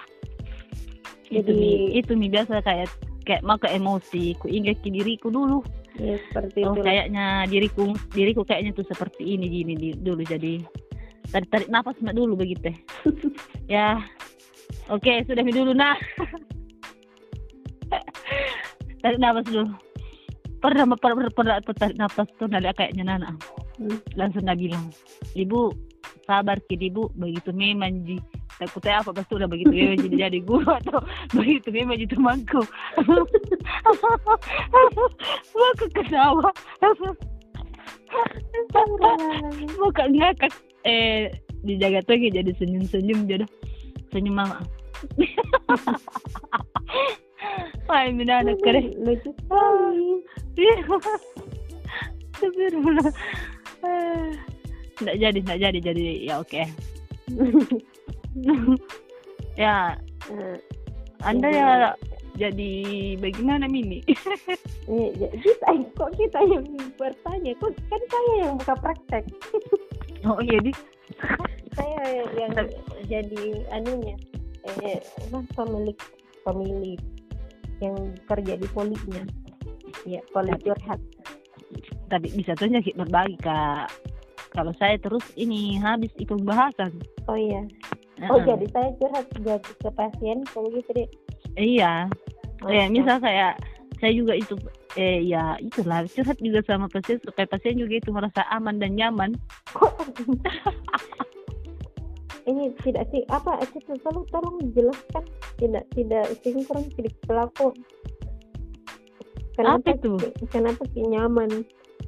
Itu 1.28 1.50
jadi- 1.50 1.92
itu 1.98 2.12
mi 2.16 2.30
biasa 2.32 2.62
kayak 2.64 2.88
kayak 3.26 3.42
maka 3.42 3.66
emosi 3.68 4.38
ku 4.38 4.46
ingat 4.46 4.80
ke 4.80 4.88
diriku 4.94 5.28
dulu 5.28 5.60
ya 5.96 6.16
seperti 6.28 6.58
oh 6.64 6.74
itu 6.76 6.80
kayaknya 6.84 7.26
diriku 7.48 7.84
diriku 8.12 8.42
kayaknya 8.44 8.72
tuh 8.76 8.86
seperti 8.88 9.36
ini 9.36 9.46
gini 9.48 9.72
di, 9.76 9.88
dulu 9.96 10.22
jadi 10.22 10.60
tarik 11.32 11.48
tarik 11.52 11.68
nafas 11.72 11.96
dulu 12.00 12.32
begitu. 12.38 12.70
Ya 13.66 14.00
oke 14.92 15.24
sudah 15.26 15.42
mi 15.42 15.52
dulu 15.52 15.72
nah 15.72 15.96
tarik 19.00 19.20
nafas 19.20 19.46
dulu. 19.48 19.72
Pernah 20.56 20.88
pernah 20.98 21.30
pernah, 21.30 21.56
pernah 21.60 21.76
tarik 21.76 21.96
nafas 22.00 22.28
tuh 22.36 22.48
nada 22.48 22.72
kayaknya 22.76 23.04
nana 23.04 23.32
Hmm. 23.76 24.00
langsung 24.16 24.48
dia 24.48 24.56
bilang 24.56 24.88
ibu 25.36 25.68
sabar 26.24 26.56
kid 26.64 26.80
ibu. 26.80 27.12
Begitu 27.12 27.52
memang 27.52 28.08
ji 28.08 28.16
takutnya 28.56 29.04
apa 29.04 29.10
pasti 29.12 29.32
udah 29.36 29.48
begitu 29.48 29.72
memang 29.72 29.98
jadi 30.00 30.16
jadi 30.28 30.38
guru 30.44 30.70
atau 30.80 31.00
begitu 31.36 31.68
memang 31.72 32.00
jadi 32.00 32.12
temanku 32.16 32.60
aku 35.52 35.84
ketawa 35.92 36.48
muka 39.76 40.04
ngakak 40.08 40.52
eh 40.86 41.28
dijaga 41.66 42.00
tuh 42.06 42.14
jadi 42.16 42.50
senyum-senyum 42.56 43.26
jadi 43.26 43.44
senyum 44.14 44.38
mama. 44.38 44.62
Wah, 47.86 48.02
ini 48.08 48.26
anak 48.26 48.58
keren. 48.64 48.90
lucu 48.98 49.30
sekali 49.30 50.18
Iya. 50.56 50.76
Astagfirullah. 52.36 53.10
Eh, 53.86 54.28
jadi, 55.04 55.38
nggak 55.44 55.58
jadi, 55.60 55.78
jadi 55.80 56.02
ya 56.26 56.34
oke. 56.40 56.62
ya, 59.62 59.96
Eh, 60.26 60.58
Anda 61.22 61.48
Jadi- 61.48 61.56
ya 61.56 61.70
jadi 62.36 62.72
bagaimana 63.16 63.64
Mini? 63.64 64.04
eh, 64.92 65.08
ya, 65.16 65.28
kita 65.40 65.68
kok 65.96 66.10
kita 66.20 66.40
yang 66.44 66.66
bertanya 67.00 67.52
kok 67.56 67.72
kan 67.88 68.02
saya 68.12 68.32
yang 68.44 68.54
buka 68.60 68.74
praktek 68.76 69.24
oh 70.28 70.36
iya, 70.44 70.58
di. 70.60 70.72
saya 71.72 72.00
yang 72.36 72.52
jadi 73.08 73.44
anunya 73.72 74.18
eh 74.82 75.00
pemilik 75.56 75.96
pemilik 76.44 77.00
yang 77.80 77.96
kerja 78.28 78.52
di 78.60 78.68
polinya 78.74 79.24
ya 80.04 80.20
poli 80.34 80.52
curhat 80.60 81.00
Tapi 82.06 82.30
bisa 82.38 82.54
saja 82.54 82.78
kita 82.78 83.02
berbagi, 83.02 83.34
Kak. 83.42 83.90
Kalau 84.54 84.70
saya 84.78 84.94
terus 85.02 85.26
ini 85.34 85.74
habis 85.74 86.14
ikut 86.22 86.38
bahasan. 86.46 86.94
oh 87.26 87.34
iya 87.34 87.66
oh 88.24 88.40
jadi 88.40 88.66
saya 88.72 88.88
curhat 88.96 89.26
jadi 89.36 89.60
ke 89.60 89.90
pasien 89.92 90.38
kalau 90.50 90.68
gitu 90.72 90.90
deh 90.92 91.08
Iya. 91.56 92.08
Oh, 92.64 92.68
Ya, 92.68 92.88
misal 92.88 93.16
kayak 93.20 93.60
saya 93.96 94.12
juga 94.12 94.36
itu 94.36 94.56
eh 94.96 95.24
ya 95.24 95.56
itulah 95.56 96.04
curhat 96.08 96.36
juga 96.36 96.60
sama 96.64 96.88
pasien 96.88 97.16
supaya 97.20 97.44
pasien 97.44 97.76
juga 97.76 97.96
itu 97.96 98.12
merasa 98.12 98.44
aman 98.48 98.76
dan 98.76 98.92
nyaman. 98.92 99.36
ini 102.46 102.70
tidak 102.84 103.08
sih 103.10 103.24
apa 103.32 103.58
itu 103.64 103.80
tolong 104.04 104.24
tolong 104.30 104.56
jelaskan. 104.72 105.24
Tidak 105.56 105.84
tidak 105.96 106.24
sinkron 106.44 106.84
tidak 106.92 107.12
pelaku 107.24 107.72
kenapa 109.56 109.80
Apa 109.80 109.96
itu? 109.96 110.12
kenapa 110.52 110.82
sih 110.92 111.04
nyaman 111.08 111.50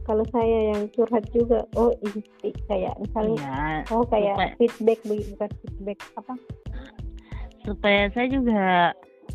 kalau 0.09 0.25
saya 0.33 0.73
yang 0.73 0.89
curhat 0.91 1.21
juga 1.31 1.69
oh 1.77 1.93
ini 2.01 2.25
sih, 2.41 2.53
kayak 2.65 2.97
misalnya 2.97 3.37
Iya. 3.37 3.93
oh 3.93 4.03
kayak 4.03 4.35
supaya- 4.35 4.55
feedback 4.57 4.99
begitu 5.05 5.29
bukan 5.37 5.51
feedback 5.61 5.99
apa 6.17 6.35
supaya 7.63 8.01
saya 8.11 8.27
juga 8.33 8.63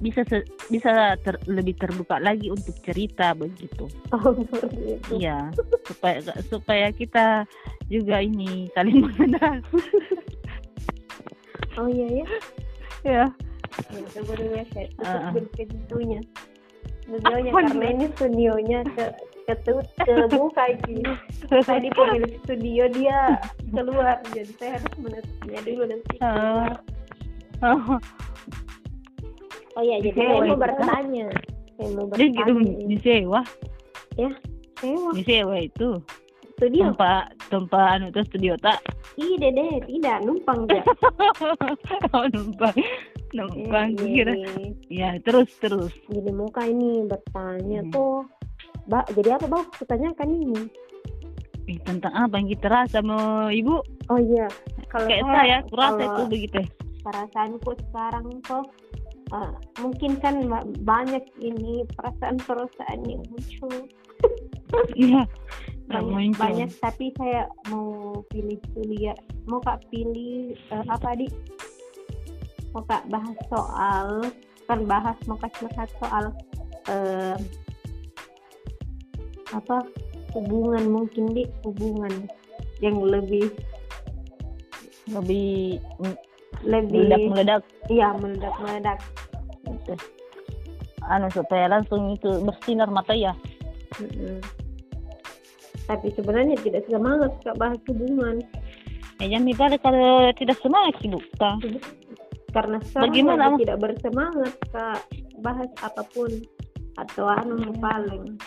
bisa 0.01 0.25
se- 0.25 0.49
bisa 0.67 0.89
ter- 1.21 1.37
lebih 1.45 1.77
terbuka 1.77 2.17
lagi 2.17 2.49
untuk 2.49 2.73
cerita 2.81 3.37
begitu. 3.37 3.85
oh 4.09 4.33
seperti 4.49 4.97
itu 4.97 5.11
Iya, 5.21 5.53
supaya 5.85 6.17
supaya 6.43 6.87
kita 6.89 7.45
juga 7.85 8.17
ini 8.17 8.73
saling 8.73 9.05
mengenal. 9.05 9.61
oh 11.77 11.85
iya 11.87 12.07
ya 12.09 12.25
ya. 13.05 13.25
ya 13.93 14.05
sebenarnya 14.09 14.63
saya 14.73 14.87
tutup 14.97 15.45
pintunya 15.53 16.19
studionya 17.03 17.51
karena 17.51 17.85
ini 17.91 18.05
studionya 18.13 18.79
ke 18.97 19.05
ketut 19.43 19.83
kebuka 19.99 20.63
gitu 20.87 21.11
tadi 21.61 21.91
pemilik 21.91 22.33
studio 22.43 22.83
dia 22.91 23.35
keluar. 23.69 24.17
Jadi 24.31 24.53
saya 24.55 24.71
harus 24.79 24.93
menutupnya 24.97 25.59
dulu 25.61 25.83
nanti. 25.87 26.15
Ah. 26.19 26.71
Oh, 27.63 27.95
oh 29.73 29.83
iya 29.83 29.99
jadi 29.99 30.15
saya 30.15 30.47
mau 30.47 30.59
bertanya. 30.59 31.27
Saya 31.75 31.87
mau 31.91 32.05
gitu 32.07 32.51
bertanya. 32.51 32.87
disewa, 32.87 33.41
sewa 34.79 35.09
disewa. 35.11 35.55
Itu. 35.59 35.89
Studio. 36.53 36.93
Tempat 36.93 37.23
tempat 37.49 37.87
anu 37.97 38.07
tuh 38.09 38.23
studio 38.23 38.53
tak. 38.55 38.79
ih 39.15 39.35
dede 39.37 39.83
tidak. 39.83 40.21
Numpang 40.23 40.63
ya 40.69 40.79
oh 42.15 42.25
numpang, 42.31 42.75
numpang 43.31 43.89
kira. 43.97 44.31
jadi, 44.31 44.71
Ya 44.87 45.09
terus 45.19 45.49
terus. 45.59 45.91
jadi 46.07 46.31
muka 46.31 46.63
ini 46.63 47.03
bertanya 47.05 47.81
Hmm. 47.83 47.91
tuh 47.91 48.15
Mbak, 48.83 49.05
jadi 49.15 49.29
apa 49.39 49.45
bang? 49.47 49.65
Kutanyakan 49.79 50.29
ini. 50.29 50.61
Eh, 51.63 51.79
tentang 51.79 52.11
apa 52.11 52.35
yang 52.35 52.51
kita 52.51 52.67
rasa 52.67 52.99
mau 52.99 53.47
ibu? 53.47 53.79
Oh 54.11 54.19
iya, 54.19 54.51
kalau 54.91 55.07
Kayak 55.07 55.23
saya, 55.23 55.31
saya, 55.31 55.55
aku 55.63 55.73
rasa 55.73 55.95
kalau 55.95 56.03
itu 56.03 56.23
begitu. 56.27 56.59
perasaanku 57.03 57.71
sekarang 57.87 58.27
tuh 58.43 58.63
eh, 59.31 59.51
mungkin 59.79 60.11
kan 60.19 60.35
ba- 60.47 60.67
banyak 60.83 61.23
ini 61.35 61.83
perasaan-perasaan 61.95 62.99
yang 63.03 63.23
muncul 63.27 63.75
Iya. 64.95 65.27
banyak, 65.83 66.39
banyak 66.39 66.71
tapi 66.79 67.11
saya 67.19 67.43
mau 67.67 68.23
pilih 68.31 68.55
kuliah 68.71 69.15
mau 69.45 69.59
kak 69.59 69.83
pilih 69.91 70.55
eh, 70.55 70.85
apa 70.87 71.11
di 71.19 71.27
mau 72.71 72.87
kak 72.87 73.03
bahas 73.11 73.35
soal 73.51 74.23
kan 74.63 74.79
bahas 74.87 75.19
mau 75.27 75.35
kak 75.35 75.51
curhat 75.59 75.91
soal 75.99 76.31
eh, 76.87 77.35
apa 79.53 79.85
hubungan 80.33 80.83
mungkin 80.89 81.29
di 81.31 81.45
hubungan 81.61 82.25
yang 82.81 82.97
lebih 82.99 83.53
lebih 85.13 85.77
mm, 86.01 86.17
lebih 86.65 86.99
meledak 87.05 87.21
meledak 87.29 87.61
iya 87.91 88.09
meledak 88.17 88.55
meledak 88.59 88.99
gitu. 89.67 89.93
anu 91.05 91.27
supaya 91.29 91.67
langsung 91.67 92.15
itu 92.15 92.39
bersinar 92.43 92.87
mata 92.87 93.11
ya. 93.11 93.35
Mm-mm. 93.99 94.41
tapi 95.85 96.09
sebenarnya 96.15 96.55
tidak 96.63 96.87
semangat 96.87 97.31
kak 97.43 97.59
bahas 97.59 97.77
hubungan. 97.91 98.39
Eh 99.21 99.27
jangan 99.29 99.45
dibalik 99.45 99.81
kalau 99.83 100.31
tidak 100.39 100.57
semangat 100.63 100.95
sih 101.03 101.11
bu 101.11 101.19
Kak. 101.37 101.59
karena 102.53 102.77
sekarang 102.87 103.11
Bagaimana, 103.11 103.45
tidak 103.59 103.77
bersemangat 103.81 104.53
kak 104.71 104.99
bahas 105.43 105.69
apa 105.83 106.01
pun 106.15 106.31
atau 106.97 107.25
anu 107.25 107.73
paling 107.81 108.37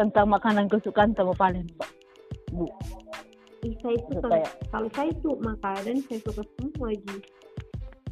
tentang 0.00 0.32
makanan 0.32 0.64
kesukaan 0.72 1.12
kamu 1.12 1.36
paling 1.36 1.68
Pak. 1.76 1.90
bu. 2.56 2.64
Ih, 3.60 3.76
saya 3.84 3.92
itu 3.92 4.08
kalau, 4.16 4.40
supaya 4.40 4.48
kalau 4.72 4.88
saya 4.96 5.08
itu 5.12 5.30
makanan 5.44 5.96
saya 6.08 6.18
suka 6.24 6.42
semua 6.56 6.88
Ji. 6.96 7.16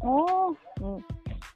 oh 0.05 0.53
mm, 0.85 1.01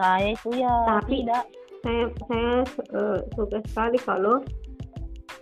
saya 0.01 0.29
itu 0.33 0.51
ya 0.57 0.75
Tapi- 0.89 1.21
tidak. 1.21 1.45
saya 1.85 2.05
saya 2.31 2.53
eh, 2.97 3.19
suka 3.37 3.59
sekali 3.69 3.99
kalau 4.01 4.41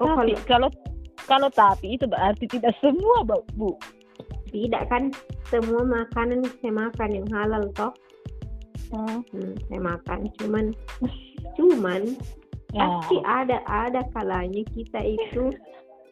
oh 0.02 0.14
tapi 0.18 0.34
kalau 0.42 0.42
kalau 0.50 0.68
kalau 1.30 1.48
tapi 1.54 1.94
itu 1.94 2.10
berarti 2.10 2.50
tidak 2.50 2.74
semua 2.82 3.22
Bu. 3.54 3.78
tidak 4.50 4.82
kan? 4.90 5.14
Semua 5.46 5.86
makanan 5.86 6.42
saya 6.58 6.74
makan 6.74 7.10
yang 7.22 7.28
halal 7.30 7.62
toh. 7.78 7.94
Hmm, 8.90 9.22
hmm, 9.30 9.54
saya 9.70 9.78
makan 9.78 10.18
cuman 10.42 10.64
cuman 11.54 12.02
ya 12.18 12.39
pasti 12.74 13.16
ada 13.26 13.58
ada 13.66 14.02
kalanya 14.14 14.62
kita 14.74 15.00
itu 15.02 15.50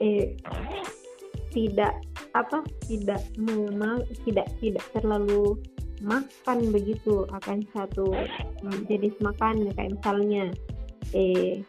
eh 0.03 0.35
tidak 1.55 1.95
apa 2.37 2.61
tidak 2.87 3.23
memang 3.41 4.05
tidak 4.27 4.47
tidak 4.61 4.85
terlalu 4.93 5.57
makan 6.05 6.71
begitu 6.71 7.27
akan 7.35 7.67
satu 7.75 8.07
jenis 8.87 9.15
makanan. 9.19 9.75
Kayak 9.75 9.99
misalnya 9.99 10.45
eh 11.15 11.63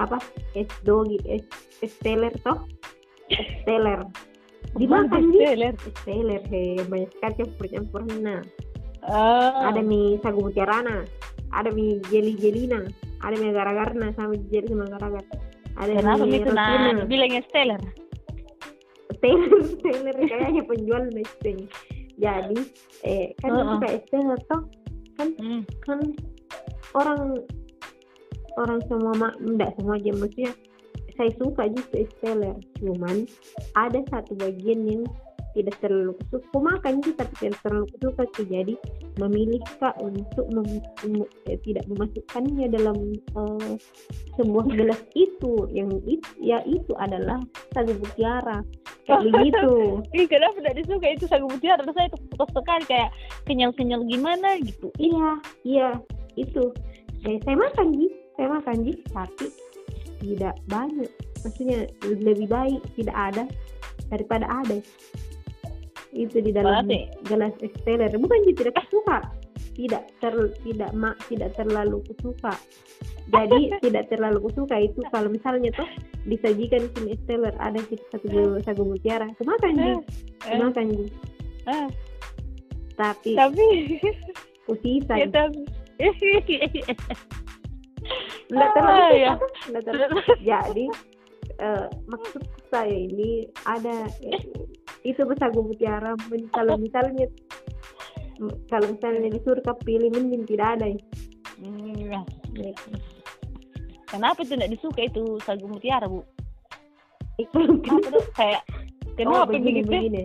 apa 0.00 0.16
es 0.56 0.70
dogi 0.86 1.20
es 1.28 1.44
es 1.84 1.92
teler 2.00 2.32
toh? 2.40 2.64
Es 3.28 3.48
teler. 3.68 4.00
Dimakan 4.72 5.28
di 5.28 5.44
Bestseller. 5.44 5.74
es 5.76 5.96
teler 6.08 6.42
he 6.48 6.80
banyak 6.88 7.10
sekali 7.12 7.34
campur-campuran 7.44 8.20
nah 8.24 8.42
Ah. 9.02 9.66
ada 9.66 9.82
mie 9.82 10.14
sagu 10.22 10.46
mutiarana 10.46 11.02
ada 11.50 11.74
mie 11.74 11.98
jeli 12.06 12.38
jelina 12.38 12.86
ada 13.22 13.34
mie 13.38 13.50
agar-agarna 13.54 14.10
sama 14.18 14.34
jeli 14.50 14.70
sama 14.70 14.84
agar-agar 14.90 15.24
ada 15.78 15.90
Kenapa 15.96 16.22
mie 16.26 16.38
itu 16.42 16.50
nah 16.52 16.92
bilangnya 17.06 17.42
Stellar? 17.48 17.82
Taylor 19.22 19.62
Taylor 19.80 20.16
kayaknya 20.18 20.62
penjual 20.66 21.02
nesting 21.14 21.70
jadi 22.18 22.58
eh 23.06 23.30
kan 23.38 23.50
Heeh. 23.54 23.66
suka 23.70 23.86
es 23.88 24.04
Taylor 24.10 24.40
toh 24.50 24.62
Hmm. 25.22 25.62
kan 25.86 26.00
orang 26.98 27.36
orang 28.58 28.80
semua 28.90 29.12
mak 29.14 29.34
enggak 29.38 29.70
semua 29.78 29.94
aja 30.00 30.10
maksudnya 30.18 30.50
saya 31.14 31.30
suka 31.38 31.68
es 31.94 32.10
Taylor 32.18 32.56
cuman 32.80 33.28
ada 33.78 34.00
satu 34.10 34.34
bagian 34.34 34.82
yang 34.82 35.02
tidak 35.52 35.76
terlalu 35.84 36.16
suka 36.32 36.58
makan 36.58 37.04
sih 37.04 37.14
tapi 37.16 37.32
tidak 37.40 37.60
terlalu 37.64 37.86
suka 38.00 38.24
sih. 38.36 38.46
Jadi 38.48 38.74
memilih 39.20 39.60
kak 39.78 39.94
untuk 40.00 40.46
mem- 40.52 41.28
eh, 41.48 41.58
tidak 41.64 41.84
memasukkannya 41.88 42.66
dalam 42.72 42.96
eh, 43.16 43.72
sebuah 44.40 44.66
gelas 44.72 45.00
itu. 45.12 45.68
Yang 45.72 45.90
itu 46.18 46.28
ya 46.40 46.64
itu 46.64 46.92
adalah 46.96 47.38
sagu 47.76 47.92
mutiara. 47.96 48.64
Kayak 49.04 49.22
begitu. 49.28 50.00
Ih, 50.16 50.26
kenapa 50.28 50.56
tidak 50.64 50.76
disuka? 50.80 51.06
Itu 51.12 51.24
sagu 51.28 51.46
mutiara? 51.48 51.84
Rasanya 51.84 52.08
itu 52.12 52.18
putus 52.32 52.50
sekali 52.56 52.84
kayak 52.88 53.10
kenyal-kenyal 53.44 54.00
gimana 54.08 54.56
gitu. 54.64 54.88
iya 54.96 55.36
iya. 55.64 55.90
Itu. 56.34 56.72
Eh, 57.22 57.38
saya 57.44 57.54
makan 57.54 57.94
ji 57.94 58.08
saya 58.34 58.48
makan 58.58 58.76
ji 58.88 58.92
tapi 59.12 59.46
tidak 60.24 60.56
banyak. 60.66 61.10
Maksudnya 61.44 61.90
lebih 62.06 62.48
baik 62.48 62.80
tidak 62.96 63.16
ada. 63.18 63.44
Daripada 64.12 64.44
ada 64.44 64.76
itu 66.12 66.44
di 66.44 66.52
dalam 66.52 66.84
Berarti 66.84 67.08
gelas 67.26 67.54
esteller 67.64 68.12
bukan 68.16 68.38
dia 68.44 68.54
tidak 68.68 68.84
suka. 68.92 69.18
Tidak 69.72 70.04
ter 70.20 70.34
tidak 70.64 70.90
mak 70.92 71.16
tidak 71.28 71.56
terlalu 71.56 72.04
kusuka 72.12 72.52
jadi 73.30 73.60
tidak 73.84 74.04
terlalu 74.10 74.38
kusuka 74.50 74.76
itu 74.82 75.00
kalau 75.14 75.28
misalnya 75.30 75.70
tuh 75.76 75.86
disajikan 76.26 76.90
tim 76.96 77.06
esteller 77.14 77.54
ada 77.62 77.78
kita 77.86 78.02
satu 78.10 78.58
sagu 78.66 78.82
mutiara. 78.82 79.28
Kemakan 79.38 79.72
ji 79.78 79.86
eh, 79.86 79.98
kemakan 80.42 80.86
ji 80.90 81.06
eh, 81.70 81.88
tapi 82.98 83.32
tapi 83.38 83.66
kusisa 84.66 85.14
ya, 85.14 85.26
tapi 85.30 85.62
nggak 88.52 88.68
Ah, 88.68 88.74
terlalu 88.74 89.14
ya. 89.22 89.32
Nggak 89.70 89.82
terlalu 89.86 90.16
jadi 90.50 90.86
eh, 91.62 91.86
maksud 92.10 92.42
saya 92.68 92.90
ini 92.90 93.46
ada 93.62 94.10
eh, 94.26 94.42
itu 95.02 95.22
sagu 95.38 95.60
mutiara 95.62 96.14
men- 96.30 96.50
kalau 96.54 96.78
misalnya 96.78 97.26
kalau 98.70 98.86
misalnya 98.90 99.28
disuruh 99.30 99.62
ke 99.62 99.74
pilih 99.86 100.10
mending 100.10 100.42
tidak 100.46 100.78
ada 100.78 100.86
ya. 100.90 101.00
Hmm, 101.62 101.94
ya. 102.58 102.72
Kenapa 104.10 104.42
tidak 104.44 104.68
disuka 104.70 105.06
itu 105.06 105.38
sagu 105.46 105.66
mutiara 105.70 106.06
bu? 106.10 106.22
Kenapa 107.38 108.08
tuh 108.12 108.24
kayak 108.36 108.62
oh 109.26 109.46
kenapa 109.46 109.50
begini 109.50 109.82
begitu? 109.82 109.90
begini 109.90 110.22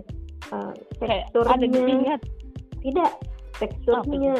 Kayak 1.02 1.24
ada 1.46 1.66
teksturnya 1.66 1.80
dilihat. 1.84 2.20
tidak 2.82 3.10
teksturnya 3.58 4.34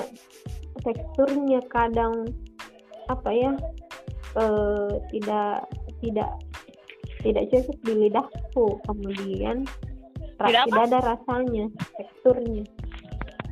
teksturnya 0.82 1.60
kadang 1.68 2.14
apa 3.10 3.30
ya 3.34 3.52
eh, 4.38 4.92
tidak 5.10 5.66
tidak 6.00 6.30
tidak 7.18 7.44
cocok 7.50 7.78
di 7.82 7.92
lidahku 8.06 8.66
kemudian 8.86 9.66
Tidak 10.38 10.62
apa? 10.62 10.70
tidak 10.70 10.84
ada 10.86 10.98
rasanya 11.14 11.64
teksturnya 11.98 12.64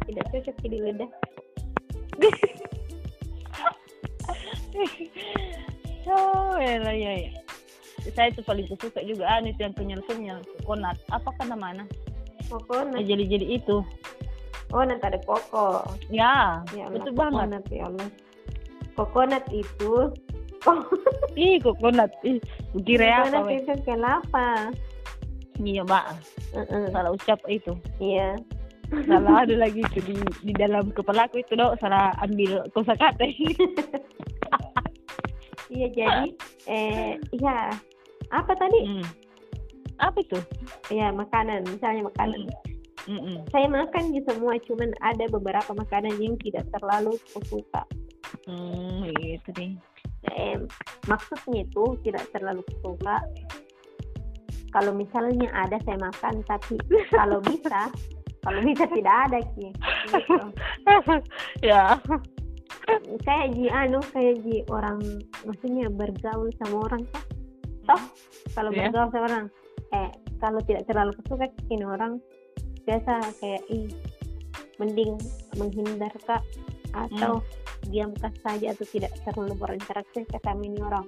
tidak 0.07 0.25
cocok 0.31 0.57
di 0.62 0.79
lidah 0.79 1.11
oh 6.11 6.55
ya 6.59 6.79
ya 6.92 7.12
ya. 7.27 7.31
Saya 8.14 8.31
itu 8.31 8.38
paling 8.46 8.70
suka 8.70 9.03
juga 9.03 9.27
anu 9.27 9.51
itu 9.51 9.66
yang 9.66 9.75
kenyal-kenyal 9.75 10.38
coconut. 10.62 10.94
Apa 11.11 11.27
kan 11.42 11.51
namanya? 11.51 11.85
kokonat 12.46 13.03
Yang 13.03 13.07
jadi-jadi 13.18 13.46
itu. 13.59 13.77
oh 14.75 14.83
nanti 14.83 15.03
ada 15.07 15.18
koko 15.22 15.83
Ya, 16.11 16.62
ya 16.75 16.87
betul 16.90 17.14
banget. 17.14 17.51
kokonat 17.51 17.64
ya 17.70 17.83
Allah 17.87 18.09
kokonat 18.94 19.44
itu 19.51 19.92
Ih, 21.38 21.62
coconut. 21.62 22.11
Ih, 22.27 22.38
kira 22.83 23.05
ya 23.07 23.18
kokonat 23.27 23.46
itu 23.55 23.75
kelapa 23.87 24.51
Iya, 25.56 25.82
Mbak. 25.82 26.04
Heeh, 26.54 26.84
Salah 26.90 27.10
ucap 27.10 27.40
itu. 27.48 27.72
iya 27.98 28.36
Salah 28.86 29.42
ada 29.42 29.54
lagi 29.58 29.82
itu 29.82 29.98
di, 30.00 30.14
di 30.42 30.52
dalam 30.54 30.94
kepala 30.94 31.26
aku 31.26 31.42
itu 31.42 31.58
dok 31.58 31.74
salah 31.82 32.14
ambil 32.22 32.62
kosakata. 32.70 33.26
iya 35.66 35.86
jadi 35.90 36.26
eh 36.70 37.18
ya 37.34 37.74
apa 38.30 38.52
tadi 38.54 38.80
hmm. 38.86 39.06
Apa 39.96 40.20
itu? 40.20 40.38
ya 40.92 41.08
makanan 41.10 41.64
misalnya 41.66 42.06
makanan 42.06 42.46
Mm. 43.06 43.22
Mm-mm. 43.22 43.36
saya 43.54 43.70
makan 43.70 44.10
di 44.10 44.18
semua 44.26 44.58
cuman 44.66 44.90
ada 44.98 45.30
beberapa 45.30 45.70
makanan 45.72 46.18
yang 46.18 46.34
tidak 46.42 46.66
terlalu 46.74 47.14
kusuka 47.30 47.86
Hmm, 48.50 49.06
gitu 49.14 49.46
nih. 49.54 49.78
eh, 50.26 50.58
maksudnya 51.06 51.62
itu 51.62 51.84
tidak 52.02 52.26
terlalu 52.30 52.66
kusuka 52.66 53.22
kalau 54.74 54.92
misalnya 54.94 55.48
ada 55.55 55.79
saya 55.85 55.98
makan 56.00 56.42
tapi 56.46 56.76
kalau 57.12 57.38
bisa 57.44 57.90
kalau 58.46 58.61
bisa 58.62 58.85
tidak 58.94 59.16
ada 59.26 59.38
ki 59.59 59.68
gitu. 60.14 60.44
ya. 61.70 61.98
kayak 63.26 63.59
ji 63.59 63.66
anu 63.66 63.98
kayak 64.14 64.38
ji 64.46 64.62
orang 64.70 65.02
maksudnya 65.42 65.90
bergaul 65.90 66.46
sama 66.62 66.76
orang 66.87 67.02
toh 67.11 67.24
toh 67.90 68.02
kalau 68.55 68.70
Iya. 68.70 68.90
bergaul 68.90 69.11
sama 69.11 69.26
orang 69.26 69.44
eh 69.94 70.11
kalau 70.38 70.61
tidak 70.62 70.87
terlalu 70.87 71.12
kesuka 71.22 71.46
ini 71.70 71.85
orang 71.87 72.22
biasa 72.87 73.12
kayak 73.42 73.62
ih 73.70 73.90
mending 74.79 75.18
menghindar 75.59 76.12
kak 76.29 76.42
atau 76.94 77.42
diamkan 77.90 78.33
saja 78.46 78.72
atau 78.72 78.87
tidak 78.88 79.12
terlalu 79.26 79.55
berinteraksi 79.59 80.22
ke 80.26 80.38
kami 80.42 80.70
ini 80.70 80.81
orang 80.87 81.07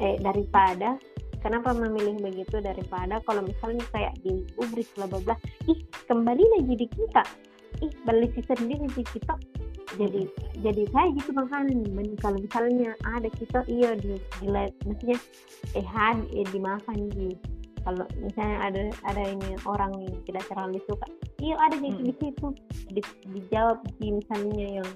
eh 0.00 0.16
daripada 0.20 0.96
kenapa 1.42 1.74
memilih 1.74 2.16
begitu 2.22 2.62
daripada 2.62 3.18
kalau 3.26 3.42
misalnya 3.42 3.84
kayak 3.90 4.14
di 4.22 4.46
ubris 4.56 4.88
bla 4.94 5.10
bla 5.10 5.20
bla 5.20 5.36
ih 5.68 5.78
kembali 6.08 6.44
lagi 6.58 6.74
di 6.78 6.86
kita. 6.88 7.22
Ih 7.82 7.92
balik 8.06 8.38
sendiri 8.46 8.86
di 8.94 9.02
kita 9.02 9.34
jadi 9.98 10.24
jadi 10.64 10.82
saya 10.88 11.08
gitu 11.12 11.30
makanan 11.36 11.84
Men- 11.92 12.16
kalau 12.16 12.40
misalnya 12.40 12.96
ada 13.04 13.28
kita 13.28 13.60
iya 13.68 13.92
di, 13.96 14.16
di 14.40 14.46
maksudnya 14.88 15.18
eh 15.76 15.84
had 15.84 16.16
eh 16.32 16.46
dimakan 16.48 17.12
di 17.12 17.36
kalau 17.82 18.06
misalnya 18.22 18.58
ada 18.62 18.82
ada 19.10 19.22
ini 19.26 19.58
orang 19.66 19.92
yang 20.00 20.16
tidak 20.24 20.44
terlalu 20.48 20.78
suka 20.86 21.06
iya 21.42 21.58
ada 21.58 21.76
di, 21.76 21.90
Mm. 21.90 22.02
di 22.06 22.12
situ. 22.22 22.46
Di, 22.92 23.00
dijawab 23.36 23.78
di 23.98 24.08
misalnya 24.16 24.80
yang 24.80 24.90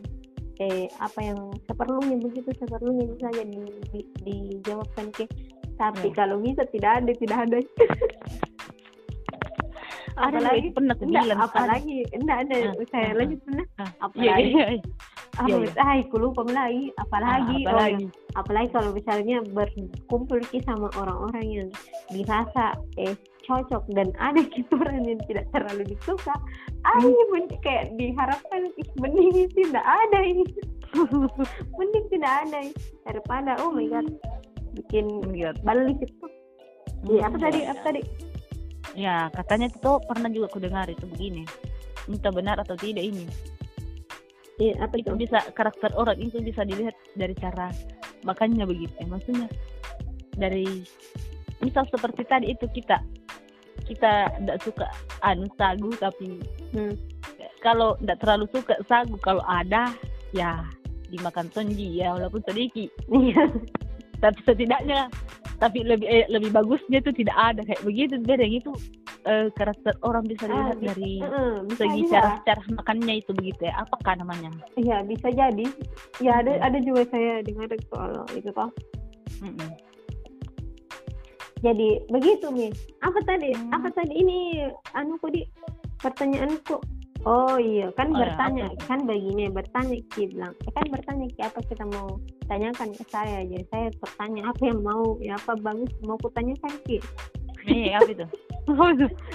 eh 0.57 0.89
apa 1.05 1.21
yang 1.21 1.41
seperlunya 1.69 2.17
begitu 2.17 2.49
seperlunya 2.57 3.05
itu 3.05 3.17
saja 3.21 3.43
di, 3.45 3.61
di, 3.93 4.01
dijawabkan 4.25 5.13
ke 5.13 5.29
tapi 5.77 6.09
Ya. 6.09 6.15
kalau 6.17 6.37
bisa 6.41 6.63
tidak 6.69 6.93
ada 7.01 7.13
tidak 7.15 7.39
ada. 7.45 7.59
Ada 10.17 10.33
apalagi? 10.41 10.49
lagi 10.49 10.69
pernah 10.73 10.95
aku 10.97 11.05
bilang. 11.07 11.39
apalagi? 11.39 11.97
Enggak 12.13 12.39
ada. 12.49 12.57
Ah, 12.57 12.87
saya 12.89 13.07
ah, 13.07 13.15
lagi 13.17 13.35
pernah 13.45 13.65
Ah, 13.77 13.85
Iya, 13.85 13.93
apalagi? 14.01 14.49
iya, 14.49 14.67
iya. 14.73 14.81
ah, 15.37 15.47
iya. 15.47 15.57
ay, 15.85 15.99
aku 16.09 16.17
lupa 16.17 16.43
lagi 16.49 16.85
apalagi 16.97 17.57
Ah, 17.61 17.69
oh, 17.69 17.69
apalagi. 17.69 18.05
apalagi 18.35 18.69
kalau 18.73 18.91
misalnya 18.97 19.37
berkumpul 19.53 20.41
ki 20.49 20.59
sama 20.65 20.89
orang-orang 20.97 21.45
yang 21.47 21.69
dirasa 22.09 22.73
eh 22.97 23.13
cocok 23.45 23.85
dan 23.95 24.09
ada 24.19 24.41
gitu 24.43 24.75
orang 24.83 25.05
yang 25.05 25.21
tidak 25.29 25.45
terlalu 25.53 25.85
disuka. 25.87 26.35
Ay 26.83 27.05
men- 27.31 27.53
kayak 27.61 27.93
diharapkan 27.95 28.73
ih 28.73 28.89
mending 28.97 29.47
tidak 29.53 29.85
ada 29.85 30.19
ini. 30.25 30.45
Mending 31.77 32.07
tidak 32.09 32.33
ada 32.49 32.59
ini. 32.65 32.73
daripada 33.05 33.59
oh 33.61 33.69
my 33.69 33.85
god 33.87 34.07
bikin 34.77 35.07
Iya. 35.33 35.51
balik 35.65 35.99
itu 36.05 36.27
Iya, 37.07 37.29
apa 37.29 37.37
Hmm, 37.37 37.45
tadi 37.45 37.61
apa 37.65 37.81
tadi 37.85 38.03
Ya, 38.97 39.29
katanya 39.29 39.69
itu 39.69 39.93
pernah 40.09 40.31
juga 40.33 40.47
aku 40.49 40.59
dengar 40.65 40.89
itu 40.89 41.05
begini. 41.05 41.45
Entah 42.09 42.33
benar 42.33 42.57
atau 42.65 42.73
tidak 42.81 43.05
ini. 43.05 43.29
Iya, 44.57 44.73
apa 44.81 44.97
Itu 44.97 45.13
itu 45.13 45.29
bisa 45.29 45.45
karakter 45.53 45.93
orang 46.01 46.17
itu 46.17 46.41
bisa 46.41 46.65
dilihat 46.65 46.97
dari 47.13 47.37
cara 47.37 47.69
makannya 48.25 48.65
begitu. 48.65 48.97
Maksudnya 49.05 49.53
dari 50.41 50.81
misal 51.61 51.85
seperti 51.93 52.25
tadi 52.25 52.57
itu 52.57 52.65
kita 52.73 53.05
kita 53.85 54.33
tidak 54.41 54.59
suka 54.65 54.89
anu 55.21 55.45
sagu 55.61 55.93
tapi 56.01 56.41
Hmm. 56.73 56.97
kalau 57.61 58.01
tidak 58.01 58.19
terlalu 58.25 58.45
suka 58.51 58.75
sagu 58.89 59.17
kalau 59.21 59.45
ada 59.45 59.93
ya 60.33 60.65
dimakan 61.13 61.47
tonji 61.53 62.01
ya 62.03 62.17
walaupun 62.17 62.43
sedikit 62.49 62.91
iya 63.13 63.45
tapi 64.19 64.39
setidaknya 64.45 65.09
tapi 65.57 65.81
lebih 65.81 66.05
eh, 66.05 66.29
lebih 66.29 66.53
bagusnya 66.53 67.01
itu 67.01 67.13
tidak 67.17 67.33
ada 67.33 67.65
kayak 67.65 67.81
begitu 67.81 68.21
beda 68.21 68.45
itu 68.45 68.73
eh, 69.25 69.49
karakter 69.57 69.97
orang 70.05 70.29
bisa 70.29 70.45
Ah, 70.47 70.53
dilihat 70.53 70.77
bisa. 70.77 70.89
dari 70.93 71.13
Heeh, 71.25 71.53
bisa 71.73 71.81
segi 71.81 72.03
cara 72.13 72.31
cara 72.45 72.63
makannya 72.77 73.15
itu 73.25 73.31
begitu 73.33 73.61
ya 73.65 73.75
apakah 73.81 74.13
namanya 74.21 74.53
Iya 74.77 75.01
bisa 75.09 75.29
jadi. 75.33 75.67
Ya 76.21 76.45
ada 76.45 76.53
Hmm. 76.61 76.67
ada 76.69 76.79
juga 76.85 77.03
saya 77.09 77.41
dengar 77.41 77.73
soal 77.89 78.13
itu 78.37 78.53
toh. 78.53 78.69
Mm-mm. 79.41 79.71
Jadi 81.65 81.89
begitu 82.13 82.47
nih. 82.53 82.71
Apa 83.01 83.19
tadi? 83.25 83.51
Hmm. 83.57 83.73
Apa 83.73 83.89
tadi 83.97 84.13
ini 84.13 84.69
anu 84.93 85.17
di 85.33 85.41
pertanyaanku. 86.05 86.77
Oh 87.27 87.59
iya. 87.59 87.91
Kan 87.93 88.15
Oh, 88.15 88.23
ya, 88.23 88.31
bertanya. 88.31 88.67
itu? 88.71 88.87
kan 88.87 88.99
begini 89.03 89.51
bertanya 89.51 89.99
Ki 90.15 90.31
bilang. 90.31 90.55
Eh, 90.63 90.71
kan 90.71 90.87
bertanya 90.87 91.27
Ki 91.35 91.41
apa 91.43 91.59
kita 91.67 91.85
mau 91.91 92.23
tanyakan 92.47 92.95
ke 92.95 93.03
saya 93.11 93.43
jadi 93.43 93.67
saya 93.67 93.87
bertanya 93.99 94.43
apa 94.47 94.63
yang 94.63 94.81
mau? 94.81 95.19
Ya 95.19 95.35
apa 95.35 95.59
bagus 95.59 95.91
mau 96.07 96.15
kutanyakan 96.17 96.71
Ki? 96.87 97.03
Nih, 97.67 97.99
apa 97.99 98.07
itu? 98.15 98.27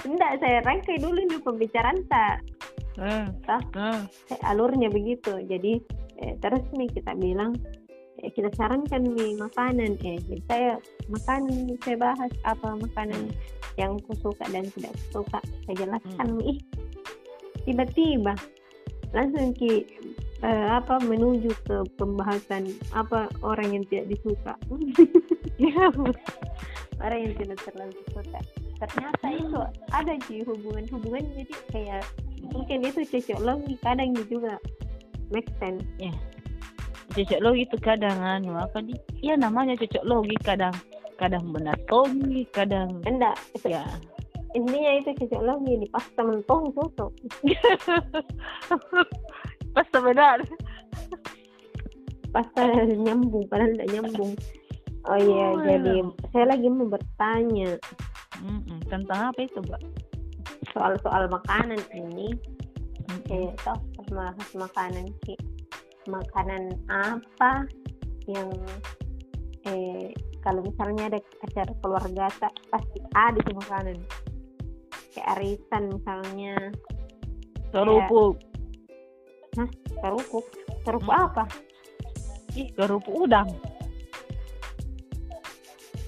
enggak 0.04 0.32
saya 0.40 0.60
rangkai 0.60 0.96
dulu 0.96 1.20
nih 1.20 1.40
pembicaraan 1.40 2.00
tak 2.08 2.40
Hmm, 2.92 3.32
hmm, 3.72 4.04
Eh, 4.28 4.40
alurnya 4.44 4.92
begitu. 4.92 5.40
Jadi 5.44 5.80
eh, 6.20 6.36
terus 6.40 6.60
nih 6.72 6.88
kita 6.92 7.16
bilang 7.16 7.56
eh, 8.20 8.28
kita 8.28 8.52
sarankan 8.52 9.00
nih 9.16 9.32
makanan 9.36 9.96
eh 10.04 10.20
jadi 10.28 10.42
saya 10.44 10.70
makanan 11.08 11.72
saya 11.80 11.96
bahas 11.96 12.32
apa 12.44 12.76
makanan 12.76 13.32
yang 13.76 13.96
ku 14.04 14.12
suka 14.20 14.44
dan 14.48 14.68
tidak 14.76 14.92
suka. 15.08 15.40
Saya 15.64 15.76
jelaskan 15.88 16.36
ih 16.44 16.60
tiba-tiba 17.64 18.34
langsung 19.12 19.52
ki 19.52 19.84
eh, 20.42 20.66
apa 20.68 20.98
menuju 21.04 21.52
ke 21.68 21.76
pembahasan 21.96 22.72
apa 22.92 23.30
orang 23.44 23.80
yang 23.80 23.84
tidak 23.88 24.16
disuka. 24.16 24.54
Orang 27.02 27.18
yang 27.18 27.34
tidak 27.34 27.58
terlalu 27.66 27.98
suka. 28.14 28.40
Ternyata 28.78 29.26
itu 29.34 29.60
ada 29.90 30.14
sih 30.30 30.46
hubungan-hubungan 30.46 31.22
jadi 31.34 31.54
kayak 31.74 32.04
mungkin 32.54 32.86
itu 32.86 33.02
cocok 33.06 33.40
logi 33.42 33.74
kadang 33.82 34.14
juga 34.26 34.58
make 35.34 35.50
sense. 35.58 35.82
Cocok 37.10 37.40
logi 37.42 37.66
itu 37.66 37.76
kadang 37.82 38.18
anu 38.22 38.54
apa 38.54 38.82
di 38.86 38.94
ya 39.18 39.34
namanya 39.34 39.74
cocok 39.78 40.04
logi 40.06 40.36
kadang. 40.46 40.74
Kadang 41.18 41.50
benar 41.50 41.78
logi 41.90 42.46
kadang 42.54 43.02
enggak. 43.02 43.34
Ya 43.66 43.82
intinya 44.52 44.90
itu 45.00 45.10
cocok 45.16 45.42
logi 45.42 45.72
nih 45.80 45.90
pas 45.90 46.06
temen 46.16 46.40
tong 46.44 46.72
cocok. 46.76 47.12
Pas 49.72 49.88
benar 49.88 50.44
pas 52.32 52.48
nyambung 52.96 53.44
padahal 53.46 53.76
tidak 53.76 53.88
nyambung. 53.92 54.32
Oh 55.04 55.18
iya 55.20 55.46
Oh, 55.52 55.60
jadi 55.60 55.94
iya. 56.00 56.04
saya 56.32 56.44
lagi 56.56 56.66
mau 56.72 56.88
bertanya. 56.88 57.76
Mm-mm. 58.42 58.80
tentang 58.90 59.30
apa 59.30 59.38
itu 59.44 59.60
mbak? 59.62 59.82
Soal-soal 60.72 61.28
makanan 61.28 61.78
ini. 61.92 62.34
Kayak 63.28 63.54
toh 63.60 63.76
pas 64.00 64.08
bahas 64.08 64.48
makanan 64.56 65.06
ki 65.22 65.36
makanan 66.08 66.74
apa 66.88 67.68
yang 68.26 68.48
eh 69.68 70.10
kalau 70.42 70.64
misalnya 70.64 71.12
ada 71.12 71.20
acara 71.44 71.72
keluarga 71.84 72.24
tak 72.40 72.54
pasti 72.72 72.98
ada 73.14 73.38
tuh 73.46 73.54
makanan 73.62 73.96
kayak 75.12 75.28
arisan 75.38 75.82
misalnya. 75.92 76.56
Kerupuk 77.72 78.40
kerupuk 80.00 80.44
kerupuk 80.84 81.12
Hmm. 81.12 81.24
apa? 81.28 81.44
Ih 82.56 82.68
kerupuk 82.76 83.14
udang. 83.28 83.48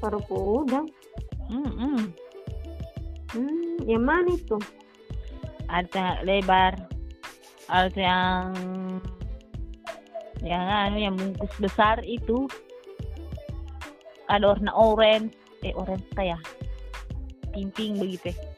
Kerupuk 0.01 0.43
udang? 0.65 0.87
Mm-mm. 1.53 2.13
hmm 3.37 3.77
yang 3.85 4.05
mana 4.05 4.33
itu? 4.33 4.57
Ada 5.69 6.25
lebar 6.25 6.77
ada 7.69 7.97
yang 7.97 8.53
yang 10.45 10.65
anu 10.65 10.97
yang 11.01 11.15
bungkus 11.17 11.53
besar 11.57 12.01
itu. 12.05 12.45
Ada 14.29 14.57
warna 14.57 14.73
orange. 14.73 15.37
Eh 15.65 15.73
orange 15.73 16.05
kayak 16.13 16.41
pimping 17.53 17.97
begitu 17.97 18.33
Hmm. 18.33 18.54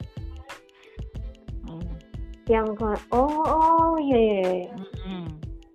Yang 2.46 2.78
ke- 2.78 3.06
oh 3.10 3.42
oh 3.42 3.94
iya 3.98 4.18
iya, 4.18 4.38
iya. 4.66 4.74
Mm-mm. 4.74 5.26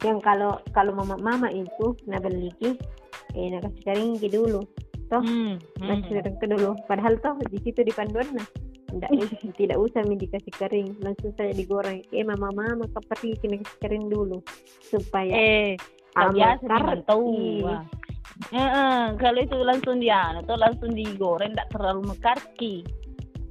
yang 0.07 0.17
kalau 0.23 0.55
kalau 0.71 0.95
mama 0.95 1.19
mama 1.19 1.47
itu 1.51 1.93
nak 2.07 2.23
beli 2.23 2.49
ki 2.57 2.79
eh 3.35 3.51
nak 3.51 3.67
kasih 3.67 3.83
kering 3.85 4.11
ki 4.17 4.27
dulu 4.31 4.63
toh. 5.11 5.19
Mm, 5.19 5.59
kasih 5.75 6.23
ke 6.39 6.45
dulu. 6.47 6.71
Padahal 6.87 7.19
toh 7.19 7.35
di 7.51 7.59
situ 7.59 7.83
di 7.83 7.91
panduan 7.91 8.27
nah 8.31 8.47
tidak 8.91 9.11
tidak 9.59 9.77
usah 9.79 10.01
mi 10.07 10.15
dikasih 10.15 10.53
kering 10.55 10.89
langsung 11.03 11.35
saja 11.35 11.51
digoreng. 11.51 11.99
Eh 12.15 12.23
mama 12.23 12.49
mama 12.55 12.87
pergi 12.87 13.35
kena 13.43 13.59
kasih 13.59 13.77
kering 13.83 14.05
dulu. 14.07 14.39
Supaya 14.87 15.31
eh 15.35 15.75
biasa 16.15 17.03
tahu. 17.03 17.67
Wah. 17.67 17.83
Eh, 18.49 18.57
eh, 18.57 19.03
kalau 19.21 19.37
itu 19.43 19.53
langsung 19.61 20.01
dia 20.01 20.33
atau 20.33 20.57
langsung 20.57 20.97
digoreng 20.97 21.53
tidak 21.53 21.69
terlalu 21.69 22.15
mekarki 22.15 22.81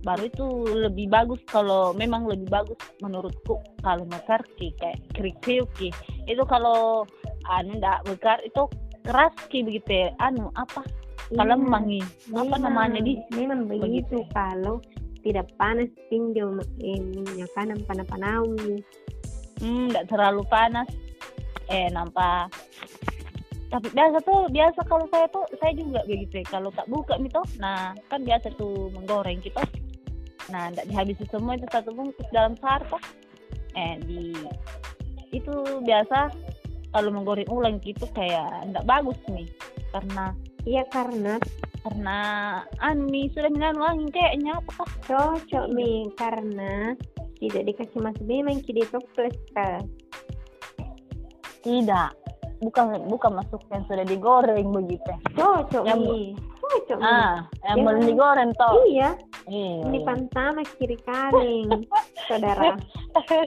baru 0.01 0.25
itu 0.27 0.47
lebih 0.89 1.13
bagus 1.13 1.41
kalau 1.45 1.93
memang 1.93 2.25
lebih 2.25 2.49
bagus 2.49 2.77
menurutku 3.05 3.61
kalau 3.85 4.09
mekarki 4.09 4.73
kayak 4.81 5.01
krik 5.13 5.37
ki. 5.77 5.93
Itu 6.25 6.45
kalau 6.49 7.05
anu 7.49 7.77
ndak 7.77 8.09
bekar 8.09 8.41
itu 8.41 8.65
keras 9.05 9.33
ki 9.49 9.61
begitu 9.61 9.91
ya. 9.91 10.09
anu 10.19 10.49
apa? 10.57 10.81
Kalau 11.31 11.55
Iya, 11.55 11.63
mangi 11.63 12.01
apa 12.33 12.43
memang- 12.59 12.63
namanya 12.65 13.01
di? 13.05 13.15
Memang 13.31 13.69
begitu. 13.69 14.25
Kalau 14.33 14.81
tidak 15.21 15.53
panas 15.61 15.93
eh, 16.09 16.17
minyak 16.97 17.53
kanan 17.53 17.79
panah 17.85 18.09
panawi 18.09 18.81
hmm 19.61 19.93
ndak 19.93 20.09
terlalu 20.09 20.43
panas. 20.49 20.89
Eh 21.69 21.87
nampak. 21.93 22.49
Tapi 23.71 23.87
biasa 23.95 24.19
tuh 24.27 24.51
biasa 24.51 24.83
kalau 24.91 25.07
saya 25.15 25.31
tuh 25.31 25.47
saya 25.63 25.71
juga 25.79 26.03
begitu 26.03 26.43
ya. 26.43 26.47
kalau 26.51 26.75
tak 26.75 26.91
buka 26.91 27.15
itu 27.23 27.39
nah 27.63 27.95
kan 28.11 28.27
biasa 28.27 28.51
tuh 28.59 28.91
menggoreng 28.91 29.39
gitu 29.39 29.63
nah 30.51 30.71
ndak 30.75 30.87
dihabisi 30.91 31.25
semua 31.31 31.55
itu 31.55 31.67
satu 31.71 31.95
bungkus 31.95 32.27
dalam 32.35 32.59
toh 32.59 32.99
eh 33.79 33.97
di 34.03 34.35
itu 35.31 35.55
biasa 35.87 36.35
kalau 36.91 37.11
menggoreng 37.15 37.47
ulang 37.51 37.79
gitu 37.83 38.07
kayak 38.15 38.67
ndak 38.71 38.83
bagus 38.87 39.19
nih. 39.31 39.47
Karena 39.95 40.35
iya 40.67 40.83
karena 40.91 41.39
karena 41.87 42.19
nih 42.83 43.31
sudah 43.33 43.51
mengandung 43.51 43.87
angin 43.87 44.11
kayaknya. 44.11 44.59
Apakah 44.59 44.91
cocok 45.07 45.67
mi 45.71 46.11
karena 46.19 46.95
tidak 47.41 47.63
dikasih 47.73 48.01
masuk 48.03 48.25
memang 48.27 48.61
ki 48.61 48.75
di 48.75 48.85
toples 48.91 49.35
kah 49.55 49.79
tidak. 51.63 52.11
Bukan 52.61 53.09
bukan 53.09 53.41
masuk 53.41 53.63
yang 53.73 53.87
sudah 53.89 54.05
digoreng 54.05 54.69
begitu. 54.75 55.13
Cocok 55.39 55.85
Yang- 55.87 56.03
mi 56.05 56.23
cocok 56.61 56.99
ah 57.03 57.47
Yang- 57.71 57.87
belum 57.87 58.03
digoreng 58.05 58.51
toh. 58.59 58.75
Iya 58.91 59.11
iya. 59.51 59.83
Ini 59.91 59.99
iya. 59.99 60.07
pantama 60.07 60.63
kiri 60.79 60.97
kanan 61.03 61.83
saudara. 62.31 62.79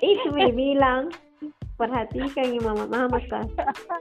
Itu 0.04 0.30
mi 0.36 0.52
bilang 0.52 1.10
perhatikan 1.74 2.54
ya 2.54 2.60
mama 2.62 2.86
mama 2.86 3.18
kah 3.28 3.44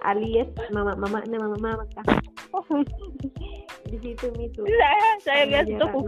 alias 0.04 0.50
mama 0.70 0.92
mama 0.98 1.24
mama 1.24 1.56
mama 1.56 1.84
kah 1.96 2.04
di 3.90 3.96
situ 3.98 4.28
mi 4.36 4.46
tuh 4.52 4.68
saya 4.68 5.08
saya 5.24 5.42
biasa 5.48 5.72
tuh. 5.80 6.04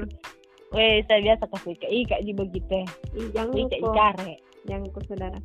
Weh 0.74 1.00
saya 1.08 1.20
biasa 1.24 1.44
kasih 1.54 1.74
ke 1.78 1.86
ika 1.88 2.16
di 2.20 2.34
begitu 2.34 2.82
jangan 3.32 3.54
ika 3.56 3.76
ikare 3.80 4.34
jangan 4.68 4.86
kok 4.92 5.04
saudara. 5.08 5.40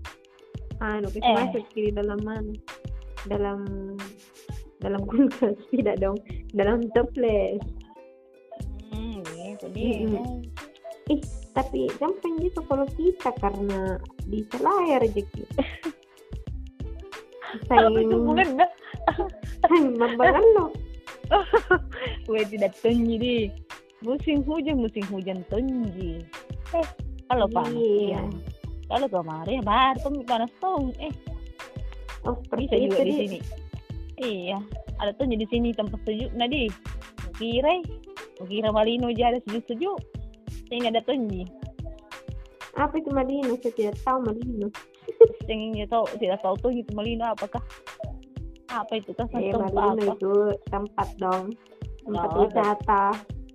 Anu 0.80 1.08
kita 1.12 1.28
Eh. 1.28 1.36
masuk 1.36 1.64
kiri 1.76 1.92
dalam 1.92 2.20
mana? 2.24 2.56
Dalam 3.28 3.60
dalam 4.80 5.02
kulkas. 5.04 5.56
Tidak 5.76 6.00
dong. 6.00 6.16
Dalam 6.56 6.88
toples 6.96 7.60
hmm 9.60 9.60
gitu 9.60 9.68
dia 9.76 10.08
Mm-mm. 10.08 10.48
ih 11.12 11.20
tapi 11.52 11.92
gampang 12.00 12.40
gitu 12.40 12.64
kalau 12.70 12.86
kita 12.96 13.34
karena 13.42 13.98
di 14.30 14.46
selayar 14.54 15.02
rezeki. 15.04 15.44
Apa 17.74 17.98
itu 17.98 18.14
bukan 18.14 18.62
dah 18.62 18.70
lo 20.56 20.70
weh 22.32 22.46
tidak 22.46 22.78
tinggi 22.80 23.18
di. 23.18 23.36
Musim 24.00 24.48
hujan 24.48 24.80
musim 24.80 25.04
hujan 25.12 25.44
tinggi 25.52 26.24
eh 26.72 26.88
kalau 27.28 27.52
panas 27.52 27.76
Iya. 27.76 28.24
kalau 28.88 29.12
kemarin 29.12 29.60
baru 29.60 30.00
tuh 30.00 30.24
panas 30.24 30.48
tuh 30.64 30.88
eh. 31.04 31.12
Oh 32.24 32.40
bisa 32.56 32.80
juga 32.80 33.04
di 33.04 33.12
sini. 33.12 33.40
Iya 34.24 34.64
ada 35.04 35.12
tuh 35.20 35.28
di 35.28 35.44
sini 35.52 35.76
tempat 35.76 36.00
sejuk. 36.08 36.32
Nah 36.32 36.48
di 36.48 36.72
kira 37.36 37.84
kira 38.48 38.70
malino 38.72 39.12
aja 39.12 39.36
ada 39.36 39.40
sejuk 39.44 39.66
sejuk 39.68 40.00
sini 40.70 40.88
ada 40.88 41.02
tinggi 41.04 41.44
apa 42.80 42.96
itu 42.96 43.10
Malino? 43.12 43.60
Saya 43.60 43.74
tidak 43.76 43.96
tahu 44.08 44.18
Malino. 44.24 44.68
Yang 45.50 45.60
ingin 45.60 45.88
tahu 45.92 46.06
tidak 46.16 46.40
tahu 46.40 46.56
tuh 46.64 46.72
itu 46.72 46.92
malino 46.96 47.28
apakah? 47.28 47.60
Apa 48.72 49.02
itu? 49.02 49.12
Kan 49.18 49.28
eh 49.36 49.52
Malino 49.52 50.14
apa? 50.14 50.16
itu 50.16 50.32
tempat 50.72 51.10
dong. 51.20 51.52
Tempat 52.08 52.30
Oh, 52.32 52.38
wisata. 52.46 53.06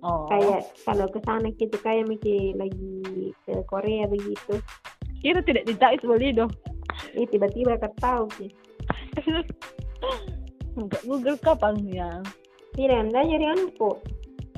Oh. 0.05 0.29
Kayak 0.29 0.69
kalau 0.85 1.09
ke 1.09 1.19
sana 1.25 1.49
gitu 1.57 1.75
kayak 1.81 2.05
Miki 2.05 2.53
lagi 2.53 3.01
ke 3.47 3.53
Korea 3.65 4.05
begitu. 4.05 4.61
Kira 5.25 5.41
tidak 5.41 5.65
ditahu 5.65 5.91
itu 5.97 6.05
malino. 6.05 6.45
Eh 7.17 7.25
tiba-tiba 7.25 7.81
ketahu 7.81 8.29
sih. 8.37 8.51
Enggak 10.77 11.01
Google 11.07 11.39
kapan 11.41 11.75
ya? 11.89 12.11
Tidak 12.77 12.93
anda 12.93 13.23
jadi 13.25 13.55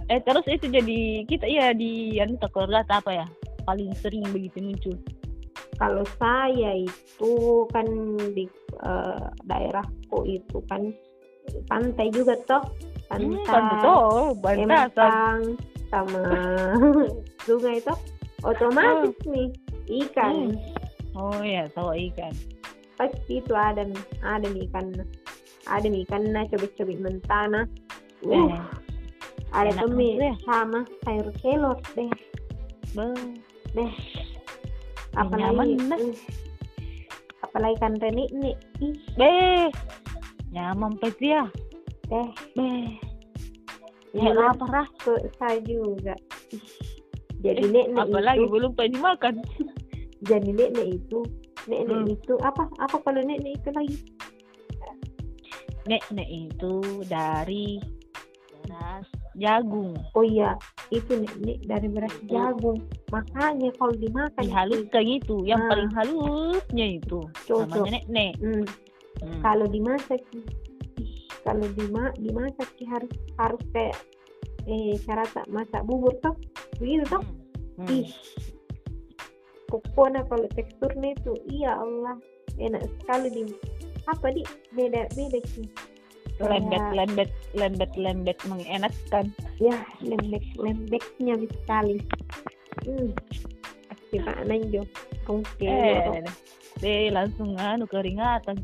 eh 0.08 0.24
terus 0.24 0.48
itu 0.48 0.72
jadi 0.72 1.28
kita 1.28 1.46
ya 1.48 1.76
di 1.76 2.15
anu 2.24 2.39
keluarga 2.48 2.84
atau 2.88 3.04
apa 3.04 3.12
ya? 3.24 3.28
Paling 3.67 3.91
sering 4.00 4.24
begitu 4.32 4.63
muncul. 4.63 4.96
Kalau 5.78 6.04
saya 6.17 6.80
itu 6.80 7.34
kan 7.76 7.86
di 8.34 8.48
eh, 8.82 9.26
daerahku 9.46 10.24
itu 10.26 10.58
kan 10.72 10.96
pantai 11.67 12.08
juga 12.15 12.39
toh. 12.48 12.63
Hmm, 13.08 13.39
pantai 13.48 13.80
betul 13.80 14.36
bantasan 14.43 14.91
empang 14.91 15.41
sama 15.88 16.24
sungai 17.48 17.80
itu 17.80 17.96
otomatis 18.43 19.15
nih 19.28 19.50
ikan. 20.04 20.56
Oh 21.15 21.39
ya 21.43 21.67
tahu 21.72 21.96
ikan. 22.12 22.34
Pasti 22.96 23.43
itu 23.43 23.54
ada 23.54 23.84
nih 23.84 24.04
ada 24.24 24.48
nih 24.48 24.67
ikan. 24.72 24.91
Ada 25.67 25.88
nih 25.88 26.08
ikan 26.08 26.24
nah 26.32 26.48
cobek-cobek 26.48 27.00
mentana 27.00 27.67
uh, 28.24 28.32
eh, 28.32 28.60
ada 29.53 29.71
tuh 29.79 29.89
ya. 29.97 30.33
sama 30.43 30.83
sayur 31.05 31.29
kelor 31.39 31.77
deh 31.95 32.12
be, 32.95 33.05
deh 33.73 33.91
nyaman, 35.36 35.69
apalagi 35.71 35.75
dah. 35.88 35.99
uh, 35.99 36.15
apalagi 37.43 37.75
ikan 37.79 37.93
reni 38.01 38.25
nih 38.33 38.55
ih. 38.83 38.95
Be 39.15 39.31
nyaman 40.51 40.95
pet 40.99 41.15
ya? 41.19 41.43
Deh 42.07 42.29
Iya, 44.15 44.33
ya 44.33 44.33
lapar 44.33 44.71
ah 44.73 44.88
ke 45.03 45.13
saya 45.38 45.60
juga. 45.62 46.15
Jadi 47.43 47.62
Eh, 47.62 47.69
nenek 47.69 48.07
apalagi 48.10 48.41
itu 48.41 48.49
belum 48.49 48.71
tadi 48.73 48.97
makan. 48.97 49.36
Jadi 50.29 50.49
nenek 50.57 50.88
itu 51.03 51.19
nenek 51.69 52.01
Hmm. 52.01 52.10
itu 52.10 52.33
apa 52.41 52.65
apa 52.81 52.97
kalau 53.03 53.21
nenek 53.21 53.62
itu 53.62 53.69
lagi? 53.75 53.97
Nenek 55.86 56.29
itu 56.29 56.73
dari 57.05 57.77
beras 58.65 59.07
jagung 59.38 59.93
oh 60.13 60.26
iya 60.26 60.58
itu 60.89 61.13
nenek 61.13 61.62
dari 61.63 61.88
beras 61.88 62.13
Hmm. 62.17 62.30
jagung 62.30 62.80
makanya 63.08 63.69
kalau 63.78 63.93
dimakan 63.95 64.41
dihaluskan 64.41 65.06
itu 65.06 65.36
yang 65.45 65.62
Ah. 65.62 65.69
paling 65.69 65.91
halusnya 65.93 66.88
itu 66.97 67.19
Cocok. 67.45 67.86
namanya 67.86 68.02
nenek 68.06 68.34
hmm, 68.41 68.65
Hmm. 69.17 69.41
kalau 69.41 69.65
dimasak 69.65 70.21
ih, 70.30 70.45
kalau 71.41 71.65
dima 71.73 72.13
dimasak 72.17 72.69
sih 72.78 72.86
harus 72.86 73.10
harus 73.36 73.62
kayak 73.71 73.97
eh 74.65 74.93
cara 75.02 75.23
tak 75.32 75.47
masak 75.47 75.82
bubur 75.86 76.13
toh 76.19 76.36
begitu 76.78 77.06
toh 77.08 77.23
Hmm. 77.78 77.89
ih 77.89 78.10
pokoknya 79.67 80.23
kalau 80.26 80.47
teksturnya 80.54 81.13
itu 81.13 81.32
iya 81.47 81.76
Allah 81.76 82.15
enak 82.58 82.84
sekali 83.02 83.28
di 83.30 83.41
apa 84.06 84.28
di 84.32 84.41
beda 84.71 85.12
beda 85.13 85.39
sih 85.45 85.67
lembek 86.38 86.78
Kayak- 86.78 86.93
lembek 86.93 87.32
lembek 87.58 87.91
lembek 87.97 88.38
mengenakkan 88.45 89.26
ya 89.58 89.78
lembek 90.06 90.45
lembeknya 90.58 91.36
sekali. 91.50 91.97
Hmm. 92.86 93.12
Pak 94.08 94.47
Nanjo 94.47 94.88
oke 95.28 95.67
eh 95.67 96.23
deh 96.80 97.10
langsung 97.10 97.58
anu 97.58 97.89
keringatan. 97.89 98.62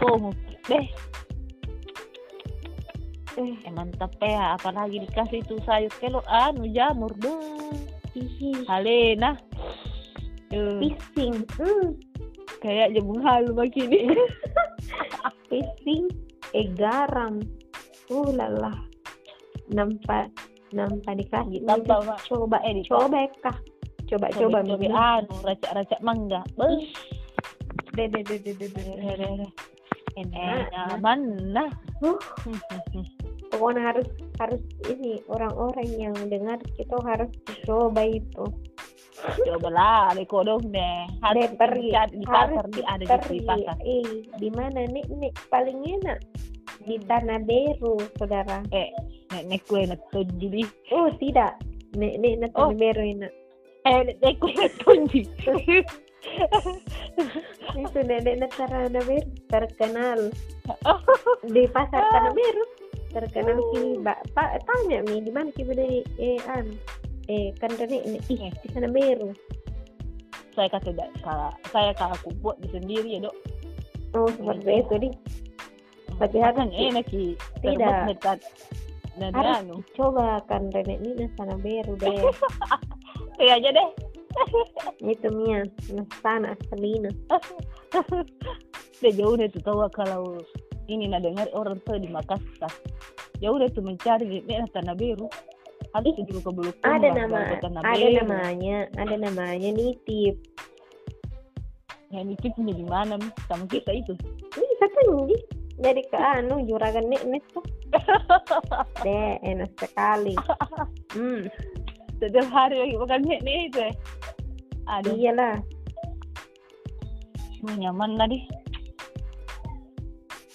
Oh 0.00 0.32
deh 0.66 0.80
eh. 0.80 0.88
Eh. 3.38 3.70
Mantap 3.70 4.16
ya 4.18 4.56
apalagi 4.58 5.04
dikasih 5.06 5.44
itu 5.44 5.60
sayur 5.62 5.92
kelor 6.00 6.24
anu 6.26 6.66
jamur 6.72 7.12
deh 7.20 7.38
Halena 8.66 9.38
pising 10.50 11.46
hmm. 11.56 11.94
Kayak 12.60 12.92
jembung 12.92 13.24
halu 13.24 13.56
begini. 13.56 14.04
Pising 15.48 16.12
eh 16.56 16.66
garam. 16.74 17.42
Uh 18.10 18.30
lalah 18.34 18.74
nampak 19.70 20.34
nampak 20.74 21.14
dikasih 21.18 21.62
mak 21.62 21.86
coba 22.26 22.58
eh 22.66 22.82
coba. 22.86 23.26
kah? 23.42 23.56
Coba 24.10 24.26
coba 24.34 24.58
coba 24.66 24.88
anu 25.22 25.34
racak-racak 25.46 26.00
mangga. 26.02 26.42
Beuh. 26.58 26.82
Deh 27.94 28.06
deh 28.10 28.22
deh 28.22 28.38
deh 28.38 28.54
deh 28.54 29.50
enak 30.18 30.72
enak 30.72 30.98
mana 31.00 31.66
Uh, 32.00 32.16
pokoknya 33.52 33.92
harus 33.92 34.08
harus 34.40 34.62
ini 34.88 35.20
orang-orang 35.28 35.84
yang 36.00 36.16
dengar 36.32 36.56
kita 36.80 36.96
harus 37.04 37.28
coba 37.68 38.08
itu 38.08 38.44
coba 39.20 39.68
lah 39.70 40.04
di 40.16 40.24
kodong 40.26 40.72
deh. 40.72 41.00
Pergi. 41.56 41.92
dicari 41.92 42.16
di 42.16 42.26
pasar 42.26 42.64
di 42.72 42.82
ada 42.84 43.16
di, 43.28 43.38
pasar 43.44 43.76
eh 43.84 44.08
di 44.40 44.48
mana 44.52 44.80
nek? 44.88 45.06
Nek 45.12 45.32
paling 45.52 45.78
enak. 45.84 46.18
Di 46.84 46.96
tanah 47.04 47.40
beru 47.44 48.00
saudara. 48.16 48.64
Eh 48.72 48.88
nek 49.32 49.44
nek 49.48 49.60
kue 49.68 49.84
nek 49.84 50.00
tunji. 50.10 50.64
Oh 50.92 51.08
tidak. 51.20 51.60
Nek 51.96 52.14
nek 52.22 52.34
nek 52.46 52.50
Oh. 52.56 52.72
tanah 52.72 52.78
beru 52.80 53.02
enak. 53.04 53.32
Eh 53.84 53.98
nek 54.08 54.16
nek 54.20 54.34
kue 54.40 54.52
nek 54.56 54.72
tunji. 54.80 55.22
Itu 57.80 57.98
nek 58.04 58.20
nek 58.24 58.52
tanah 58.56 58.88
beru 58.92 59.20
terkenal. 59.52 60.20
Di 61.44 61.62
pasar 61.68 62.02
tanah 62.08 62.32
beru 62.32 62.64
terkenal 63.10 63.58
Oh. 63.58 63.74
ki 63.74 63.98
mbak 63.98 64.22
pak 64.38 64.62
tanya 64.70 65.02
mi 65.02 65.18
di 65.18 65.34
mana 65.34 65.50
ki 65.50 65.66
beli 65.66 66.06
eh 66.22 66.38
an 66.46 66.70
eh 67.28 67.52
kan 67.60 67.70
nek 67.76 67.90
nek 67.90 68.22
ih 68.30 68.48
di 68.48 68.68
tanah 68.72 68.90
beru 68.90 69.34
saya 70.54 70.68
kata 70.76 70.90
tidak 70.90 71.08
kalau 71.22 71.50
saya 71.70 71.92
kalau 71.94 72.14
aku 72.18 72.30
buat 72.42 72.58
di 72.58 72.68
sendiri 72.74 73.16
ya 73.16 73.20
dok. 73.24 73.36
Oh 74.18 74.26
seperti 74.28 74.82
itu 74.82 74.94
di 74.98 75.10
Tapi 76.20 76.36
harus 76.36 76.56
kan 76.58 76.68
enak 76.68 77.04
ki 77.08 77.32
Tidak. 77.64 78.12
dan 79.16 79.32
Harus. 79.32 79.56
anu. 79.64 79.76
coba 79.96 80.42
kan 80.50 80.68
Renek 80.68 81.00
ini 81.00 81.24
sana 81.38 81.56
beru 81.56 81.94
deh. 81.96 82.12
Iya 83.40 83.56
aja 83.56 83.70
deh. 83.72 83.88
Itu 85.16 85.32
Mia 85.32 85.64
sana 86.20 86.52
Selina. 86.68 87.08
Udah 89.00 89.12
jauh 89.16 89.34
deh 89.40 89.48
tuh 89.48 89.64
tahu 89.64 89.80
kalau 89.96 90.36
ini 90.92 91.08
nah 91.08 91.24
dengar 91.24 91.48
orang 91.56 91.80
tuh 91.88 91.96
di 91.96 92.12
Makassar? 92.12 92.68
Jauh 93.40 93.56
deh 93.56 93.72
tuh 93.72 93.80
mencari 93.80 94.28
di 94.28 94.44
tanah 94.44 94.92
biru 94.92 95.24
harus 95.90 96.14
Ih, 96.14 96.24
dulu 96.26 96.40
ke 96.40 96.50
Bulukumba 96.54 96.86
ada 96.96 97.08
nama 97.10 97.38
ada 97.82 98.08
namanya 98.14 98.76
ada 98.94 99.14
namanya 99.18 99.68
nitip. 99.74 100.36
Yang 102.10 102.26
itu 102.38 102.46
punya 102.58 102.74
di 102.74 102.86
mana 102.86 103.14
sama 103.46 103.66
kita 103.70 103.90
itu. 103.94 104.14
Ini 104.54 104.74
katanya 104.82 105.36
dari 105.80 106.02
ke 106.06 106.18
anu 106.18 106.62
juragan 106.66 107.06
nek 107.10 107.42
tuh. 107.50 107.64
Deh 109.06 109.38
enak 109.42 109.70
sekali. 109.78 110.34
Hmm. 111.10 111.42
Setiap 112.22 112.46
hari 112.54 112.78
lagi 112.78 112.94
makan 112.94 113.26
nih 113.26 113.42
nih 113.42 113.66
itu 113.66 113.82
ya 113.82 113.90
aduh. 114.86 115.14
Iyalah. 115.18 115.58
Mau 117.66 117.74
nyaman 117.74 118.14
lah 118.14 118.30
deh 118.30 118.42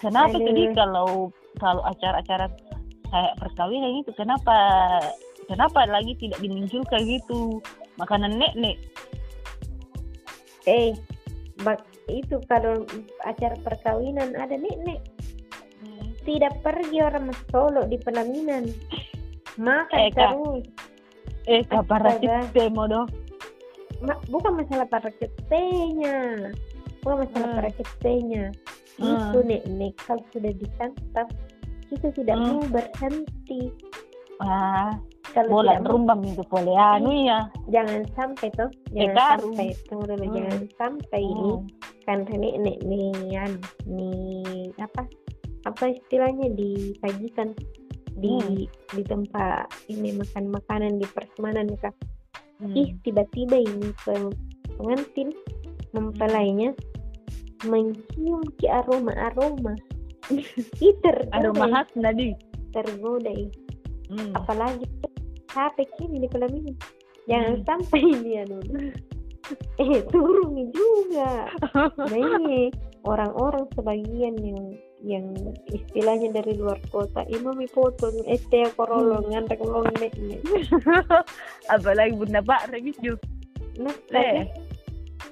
kenapa 0.06 0.38
Aduh. 0.38 0.46
tadi 0.46 0.64
kalau 0.78 1.10
kalau 1.58 1.82
acara-acara 1.88 2.46
kayak 3.10 3.34
perkawinan 3.42 4.06
itu 4.06 4.12
kenapa 4.14 4.58
kenapa 5.46 5.86
lagi 5.86 6.14
tidak 6.18 6.40
dimunculkan 6.40 7.02
gitu? 7.06 7.62
Makanan 7.96 8.38
nek 8.38 8.54
nek 8.56 8.78
eh 10.66 10.92
bak 11.62 11.80
itu 12.10 12.42
kalau 12.46 12.84
acara 13.24 13.56
perkawinan 13.62 14.34
ada 14.36 14.58
nek 14.58 14.78
nek 14.84 15.00
tidak 16.26 16.58
pergi 16.66 17.06
orang 17.06 17.30
Solo 17.54 17.86
di 17.86 18.02
pelaminan 18.02 18.66
makan 19.56 20.00
Eh, 20.02 20.12
terus. 20.12 20.66
Eh 21.46 21.62
demo 22.52 22.90
dong 22.90 23.08
Ma- 24.02 24.20
bukan 24.28 24.60
masalah 24.60 24.90
para 24.90 25.08
ketenya 25.14 26.50
bukan 27.00 27.24
masalah 27.24 27.48
Hmm. 27.48 27.58
para 27.62 27.70
ketenya 27.72 28.44
Hmm. 28.98 29.32
itu 29.32 29.40
nek 29.46 29.62
nek 29.70 29.94
kalau 30.02 30.26
sudah 30.34 30.52
disantap 30.52 31.28
kita 31.88 32.10
tidak 32.12 32.36
Hmm. 32.36 32.58
mau 32.58 32.66
berhenti. 32.74 33.62
Ah 34.42 34.98
kalau 35.34 35.50
bola 35.62 35.82
rumbang 35.82 36.22
itu 36.28 36.44
boleh 36.46 36.76
anu 36.78 37.10
ya 37.26 37.50
jangan 37.72 38.06
sampai 38.14 38.48
toh 38.54 38.70
jangan 38.94 39.16
karu. 39.16 39.50
sampai 39.56 39.68
tunggu 39.90 40.06
dulu 40.12 40.26
Hmm. 40.26 40.36
jangan 40.38 40.60
sampai 40.78 41.22
ini 41.24 41.52
Hmm. 41.56 41.66
kan 42.06 42.20
nek 42.30 42.56
nek 42.62 42.78
nih 42.86 43.10
anu, 43.42 43.60
nih 43.90 44.70
apa 44.78 45.02
apa 45.66 45.84
istilahnya 45.90 46.48
disajikan 46.54 47.58
di 48.16 48.32
Hmm. 48.38 48.70
di 48.94 49.02
tempat 49.04 49.66
ini 49.90 50.14
makan 50.14 50.54
makanan 50.54 51.02
di 51.02 51.08
persemanan 51.10 51.68
kah 51.82 51.96
Hmm. 52.62 52.72
ih 52.72 52.94
tiba-tiba 53.02 53.58
ini 53.60 53.90
pe- 54.06 54.38
pengantin 54.78 55.34
mempelainya 55.92 56.72
mencium 57.66 58.44
ki 58.60 58.68
aroma 58.70 59.12
aroma 59.16 59.74
ih 60.32 60.94
tergoda 61.02 61.34
aroma 61.34 61.66
khas 61.72 61.90
nadi 61.98 62.32
tergoda 62.72 63.32
hmm. 64.12 64.32
apalagi 64.38 64.86
di 65.56 66.28
pelaminan 66.28 66.76
jangan 67.26 67.56
Hmm. 67.56 67.66
sampai 67.66 68.02
dia 68.26 68.44
dulu 68.46 68.92
eh 69.78 70.02
turun 70.10 70.74
juga. 70.74 71.46
Nah 72.10 72.18
ini 72.18 72.74
orang-orang 73.06 73.70
sebagian 73.78 74.34
yang 74.42 74.64
yang 75.06 75.26
istilahnya 75.70 76.34
dari 76.34 76.58
luar 76.58 76.82
kota. 76.90 77.22
Ini 77.30 77.54
mi 77.54 77.70
foto 77.70 78.10
este 78.26 78.66
korolo 78.74 79.22
ngantek 79.30 79.62
long 79.62 79.86
nek 80.02 80.18
nek 80.18 80.42
apalagi 81.78 82.18
bunda 82.18 82.42
pak 82.42 82.74
rebis 82.74 82.98
juga. 82.98 83.22
Nah 83.78 83.94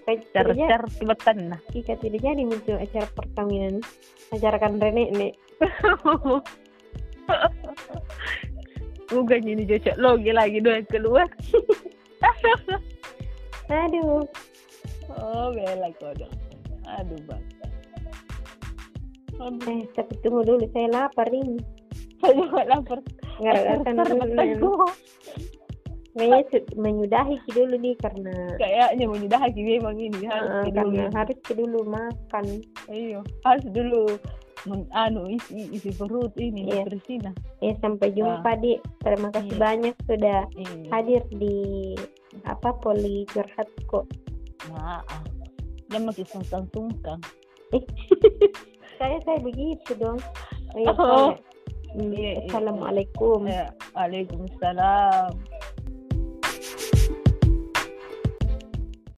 eh 0.05 0.19
car 0.35 0.85
tibatan 0.93 1.37
nah. 1.49 1.59
Jika 1.73 1.97
tidak 1.97 2.21
jadi 2.21 2.43
muncul 2.45 2.77
acara 2.77 3.09
perkawinan 3.17 3.81
acara 4.29 4.61
kan 4.61 4.77
Rene 4.77 5.09
nek 5.09 5.33
bukan 9.13 9.41
ini 9.45 9.63
cocok 9.69 9.95
logi 10.01 10.31
lagi 10.33 10.57
dua 10.59 10.81
keluar 10.89 11.27
aduh. 13.71 14.25
Oh 15.13 15.47
bela 15.53 15.89
kodok 16.01 16.31
aduh 16.89 17.19
bang. 17.29 17.43
Aduh 19.39 19.69
eh 19.69 19.81
tapi 19.93 20.13
tunggu 20.21 20.41
dulu 20.45 20.65
saya 20.73 20.87
lapar 20.91 21.29
ini 21.29 21.61
saya 22.19 22.33
juga 22.39 22.63
lapar. 22.67 22.99
Nggak 23.41 23.55
akan 23.81 23.95
kayaknya 26.13 26.69
menyudahi 26.77 27.41
dulu 27.49 27.75
nih 27.81 27.95
karena 27.97 28.35
kayaknya 28.61 29.05
menyudah 29.09 29.41
memang 29.57 29.97
ini. 29.97 30.29
Harus 30.29 30.49
eh, 30.53 30.69
dulu. 30.69 31.01
harus 31.09 31.37
dulu 31.49 31.79
makan. 31.89 32.45
Iya, 32.85 33.19
harus 33.41 33.65
dulu 33.73 34.03
men- 34.63 34.89
anu 34.91 35.27
isi 35.27 35.69
isi 35.71 35.91
perut 35.91 36.31
ini 36.35 36.69
Iya. 36.69 36.87
Kristina 36.87 37.31
Ya 37.59 37.75
sampai 37.79 38.11
jumpa 38.11 38.55
di. 38.57 38.79
Terima 38.99 39.29
kasih 39.31 39.53
Iya. 39.53 39.59
banyak 39.59 39.95
sudah 40.05 40.39
Iya. 40.53 40.75
hadir 40.89 41.21
di 41.31 41.57
apa 42.43 42.73
poli 42.77 43.27
curhat 43.29 43.67
kok. 43.85 44.07
Nah, 44.71 45.03
ah. 45.03 45.23
dia 45.87 45.99
masih 45.99 46.25
sungkan-sungkan. 46.25 47.19
Kayak 48.97 49.21
saya 49.23 49.39
begitu 49.41 49.91
dong. 49.95 50.17
Oh, 50.73 50.79
iya, 50.79 50.89
Oh. 50.89 50.97
saya- 50.97 51.41
Hmm, 51.93 52.09
Iya, 52.09 52.31
iya. 52.33 52.49
Assalamualaikum. 52.49 53.45
Ya, 53.45 53.69
Waalaikumsalam. 53.93 55.37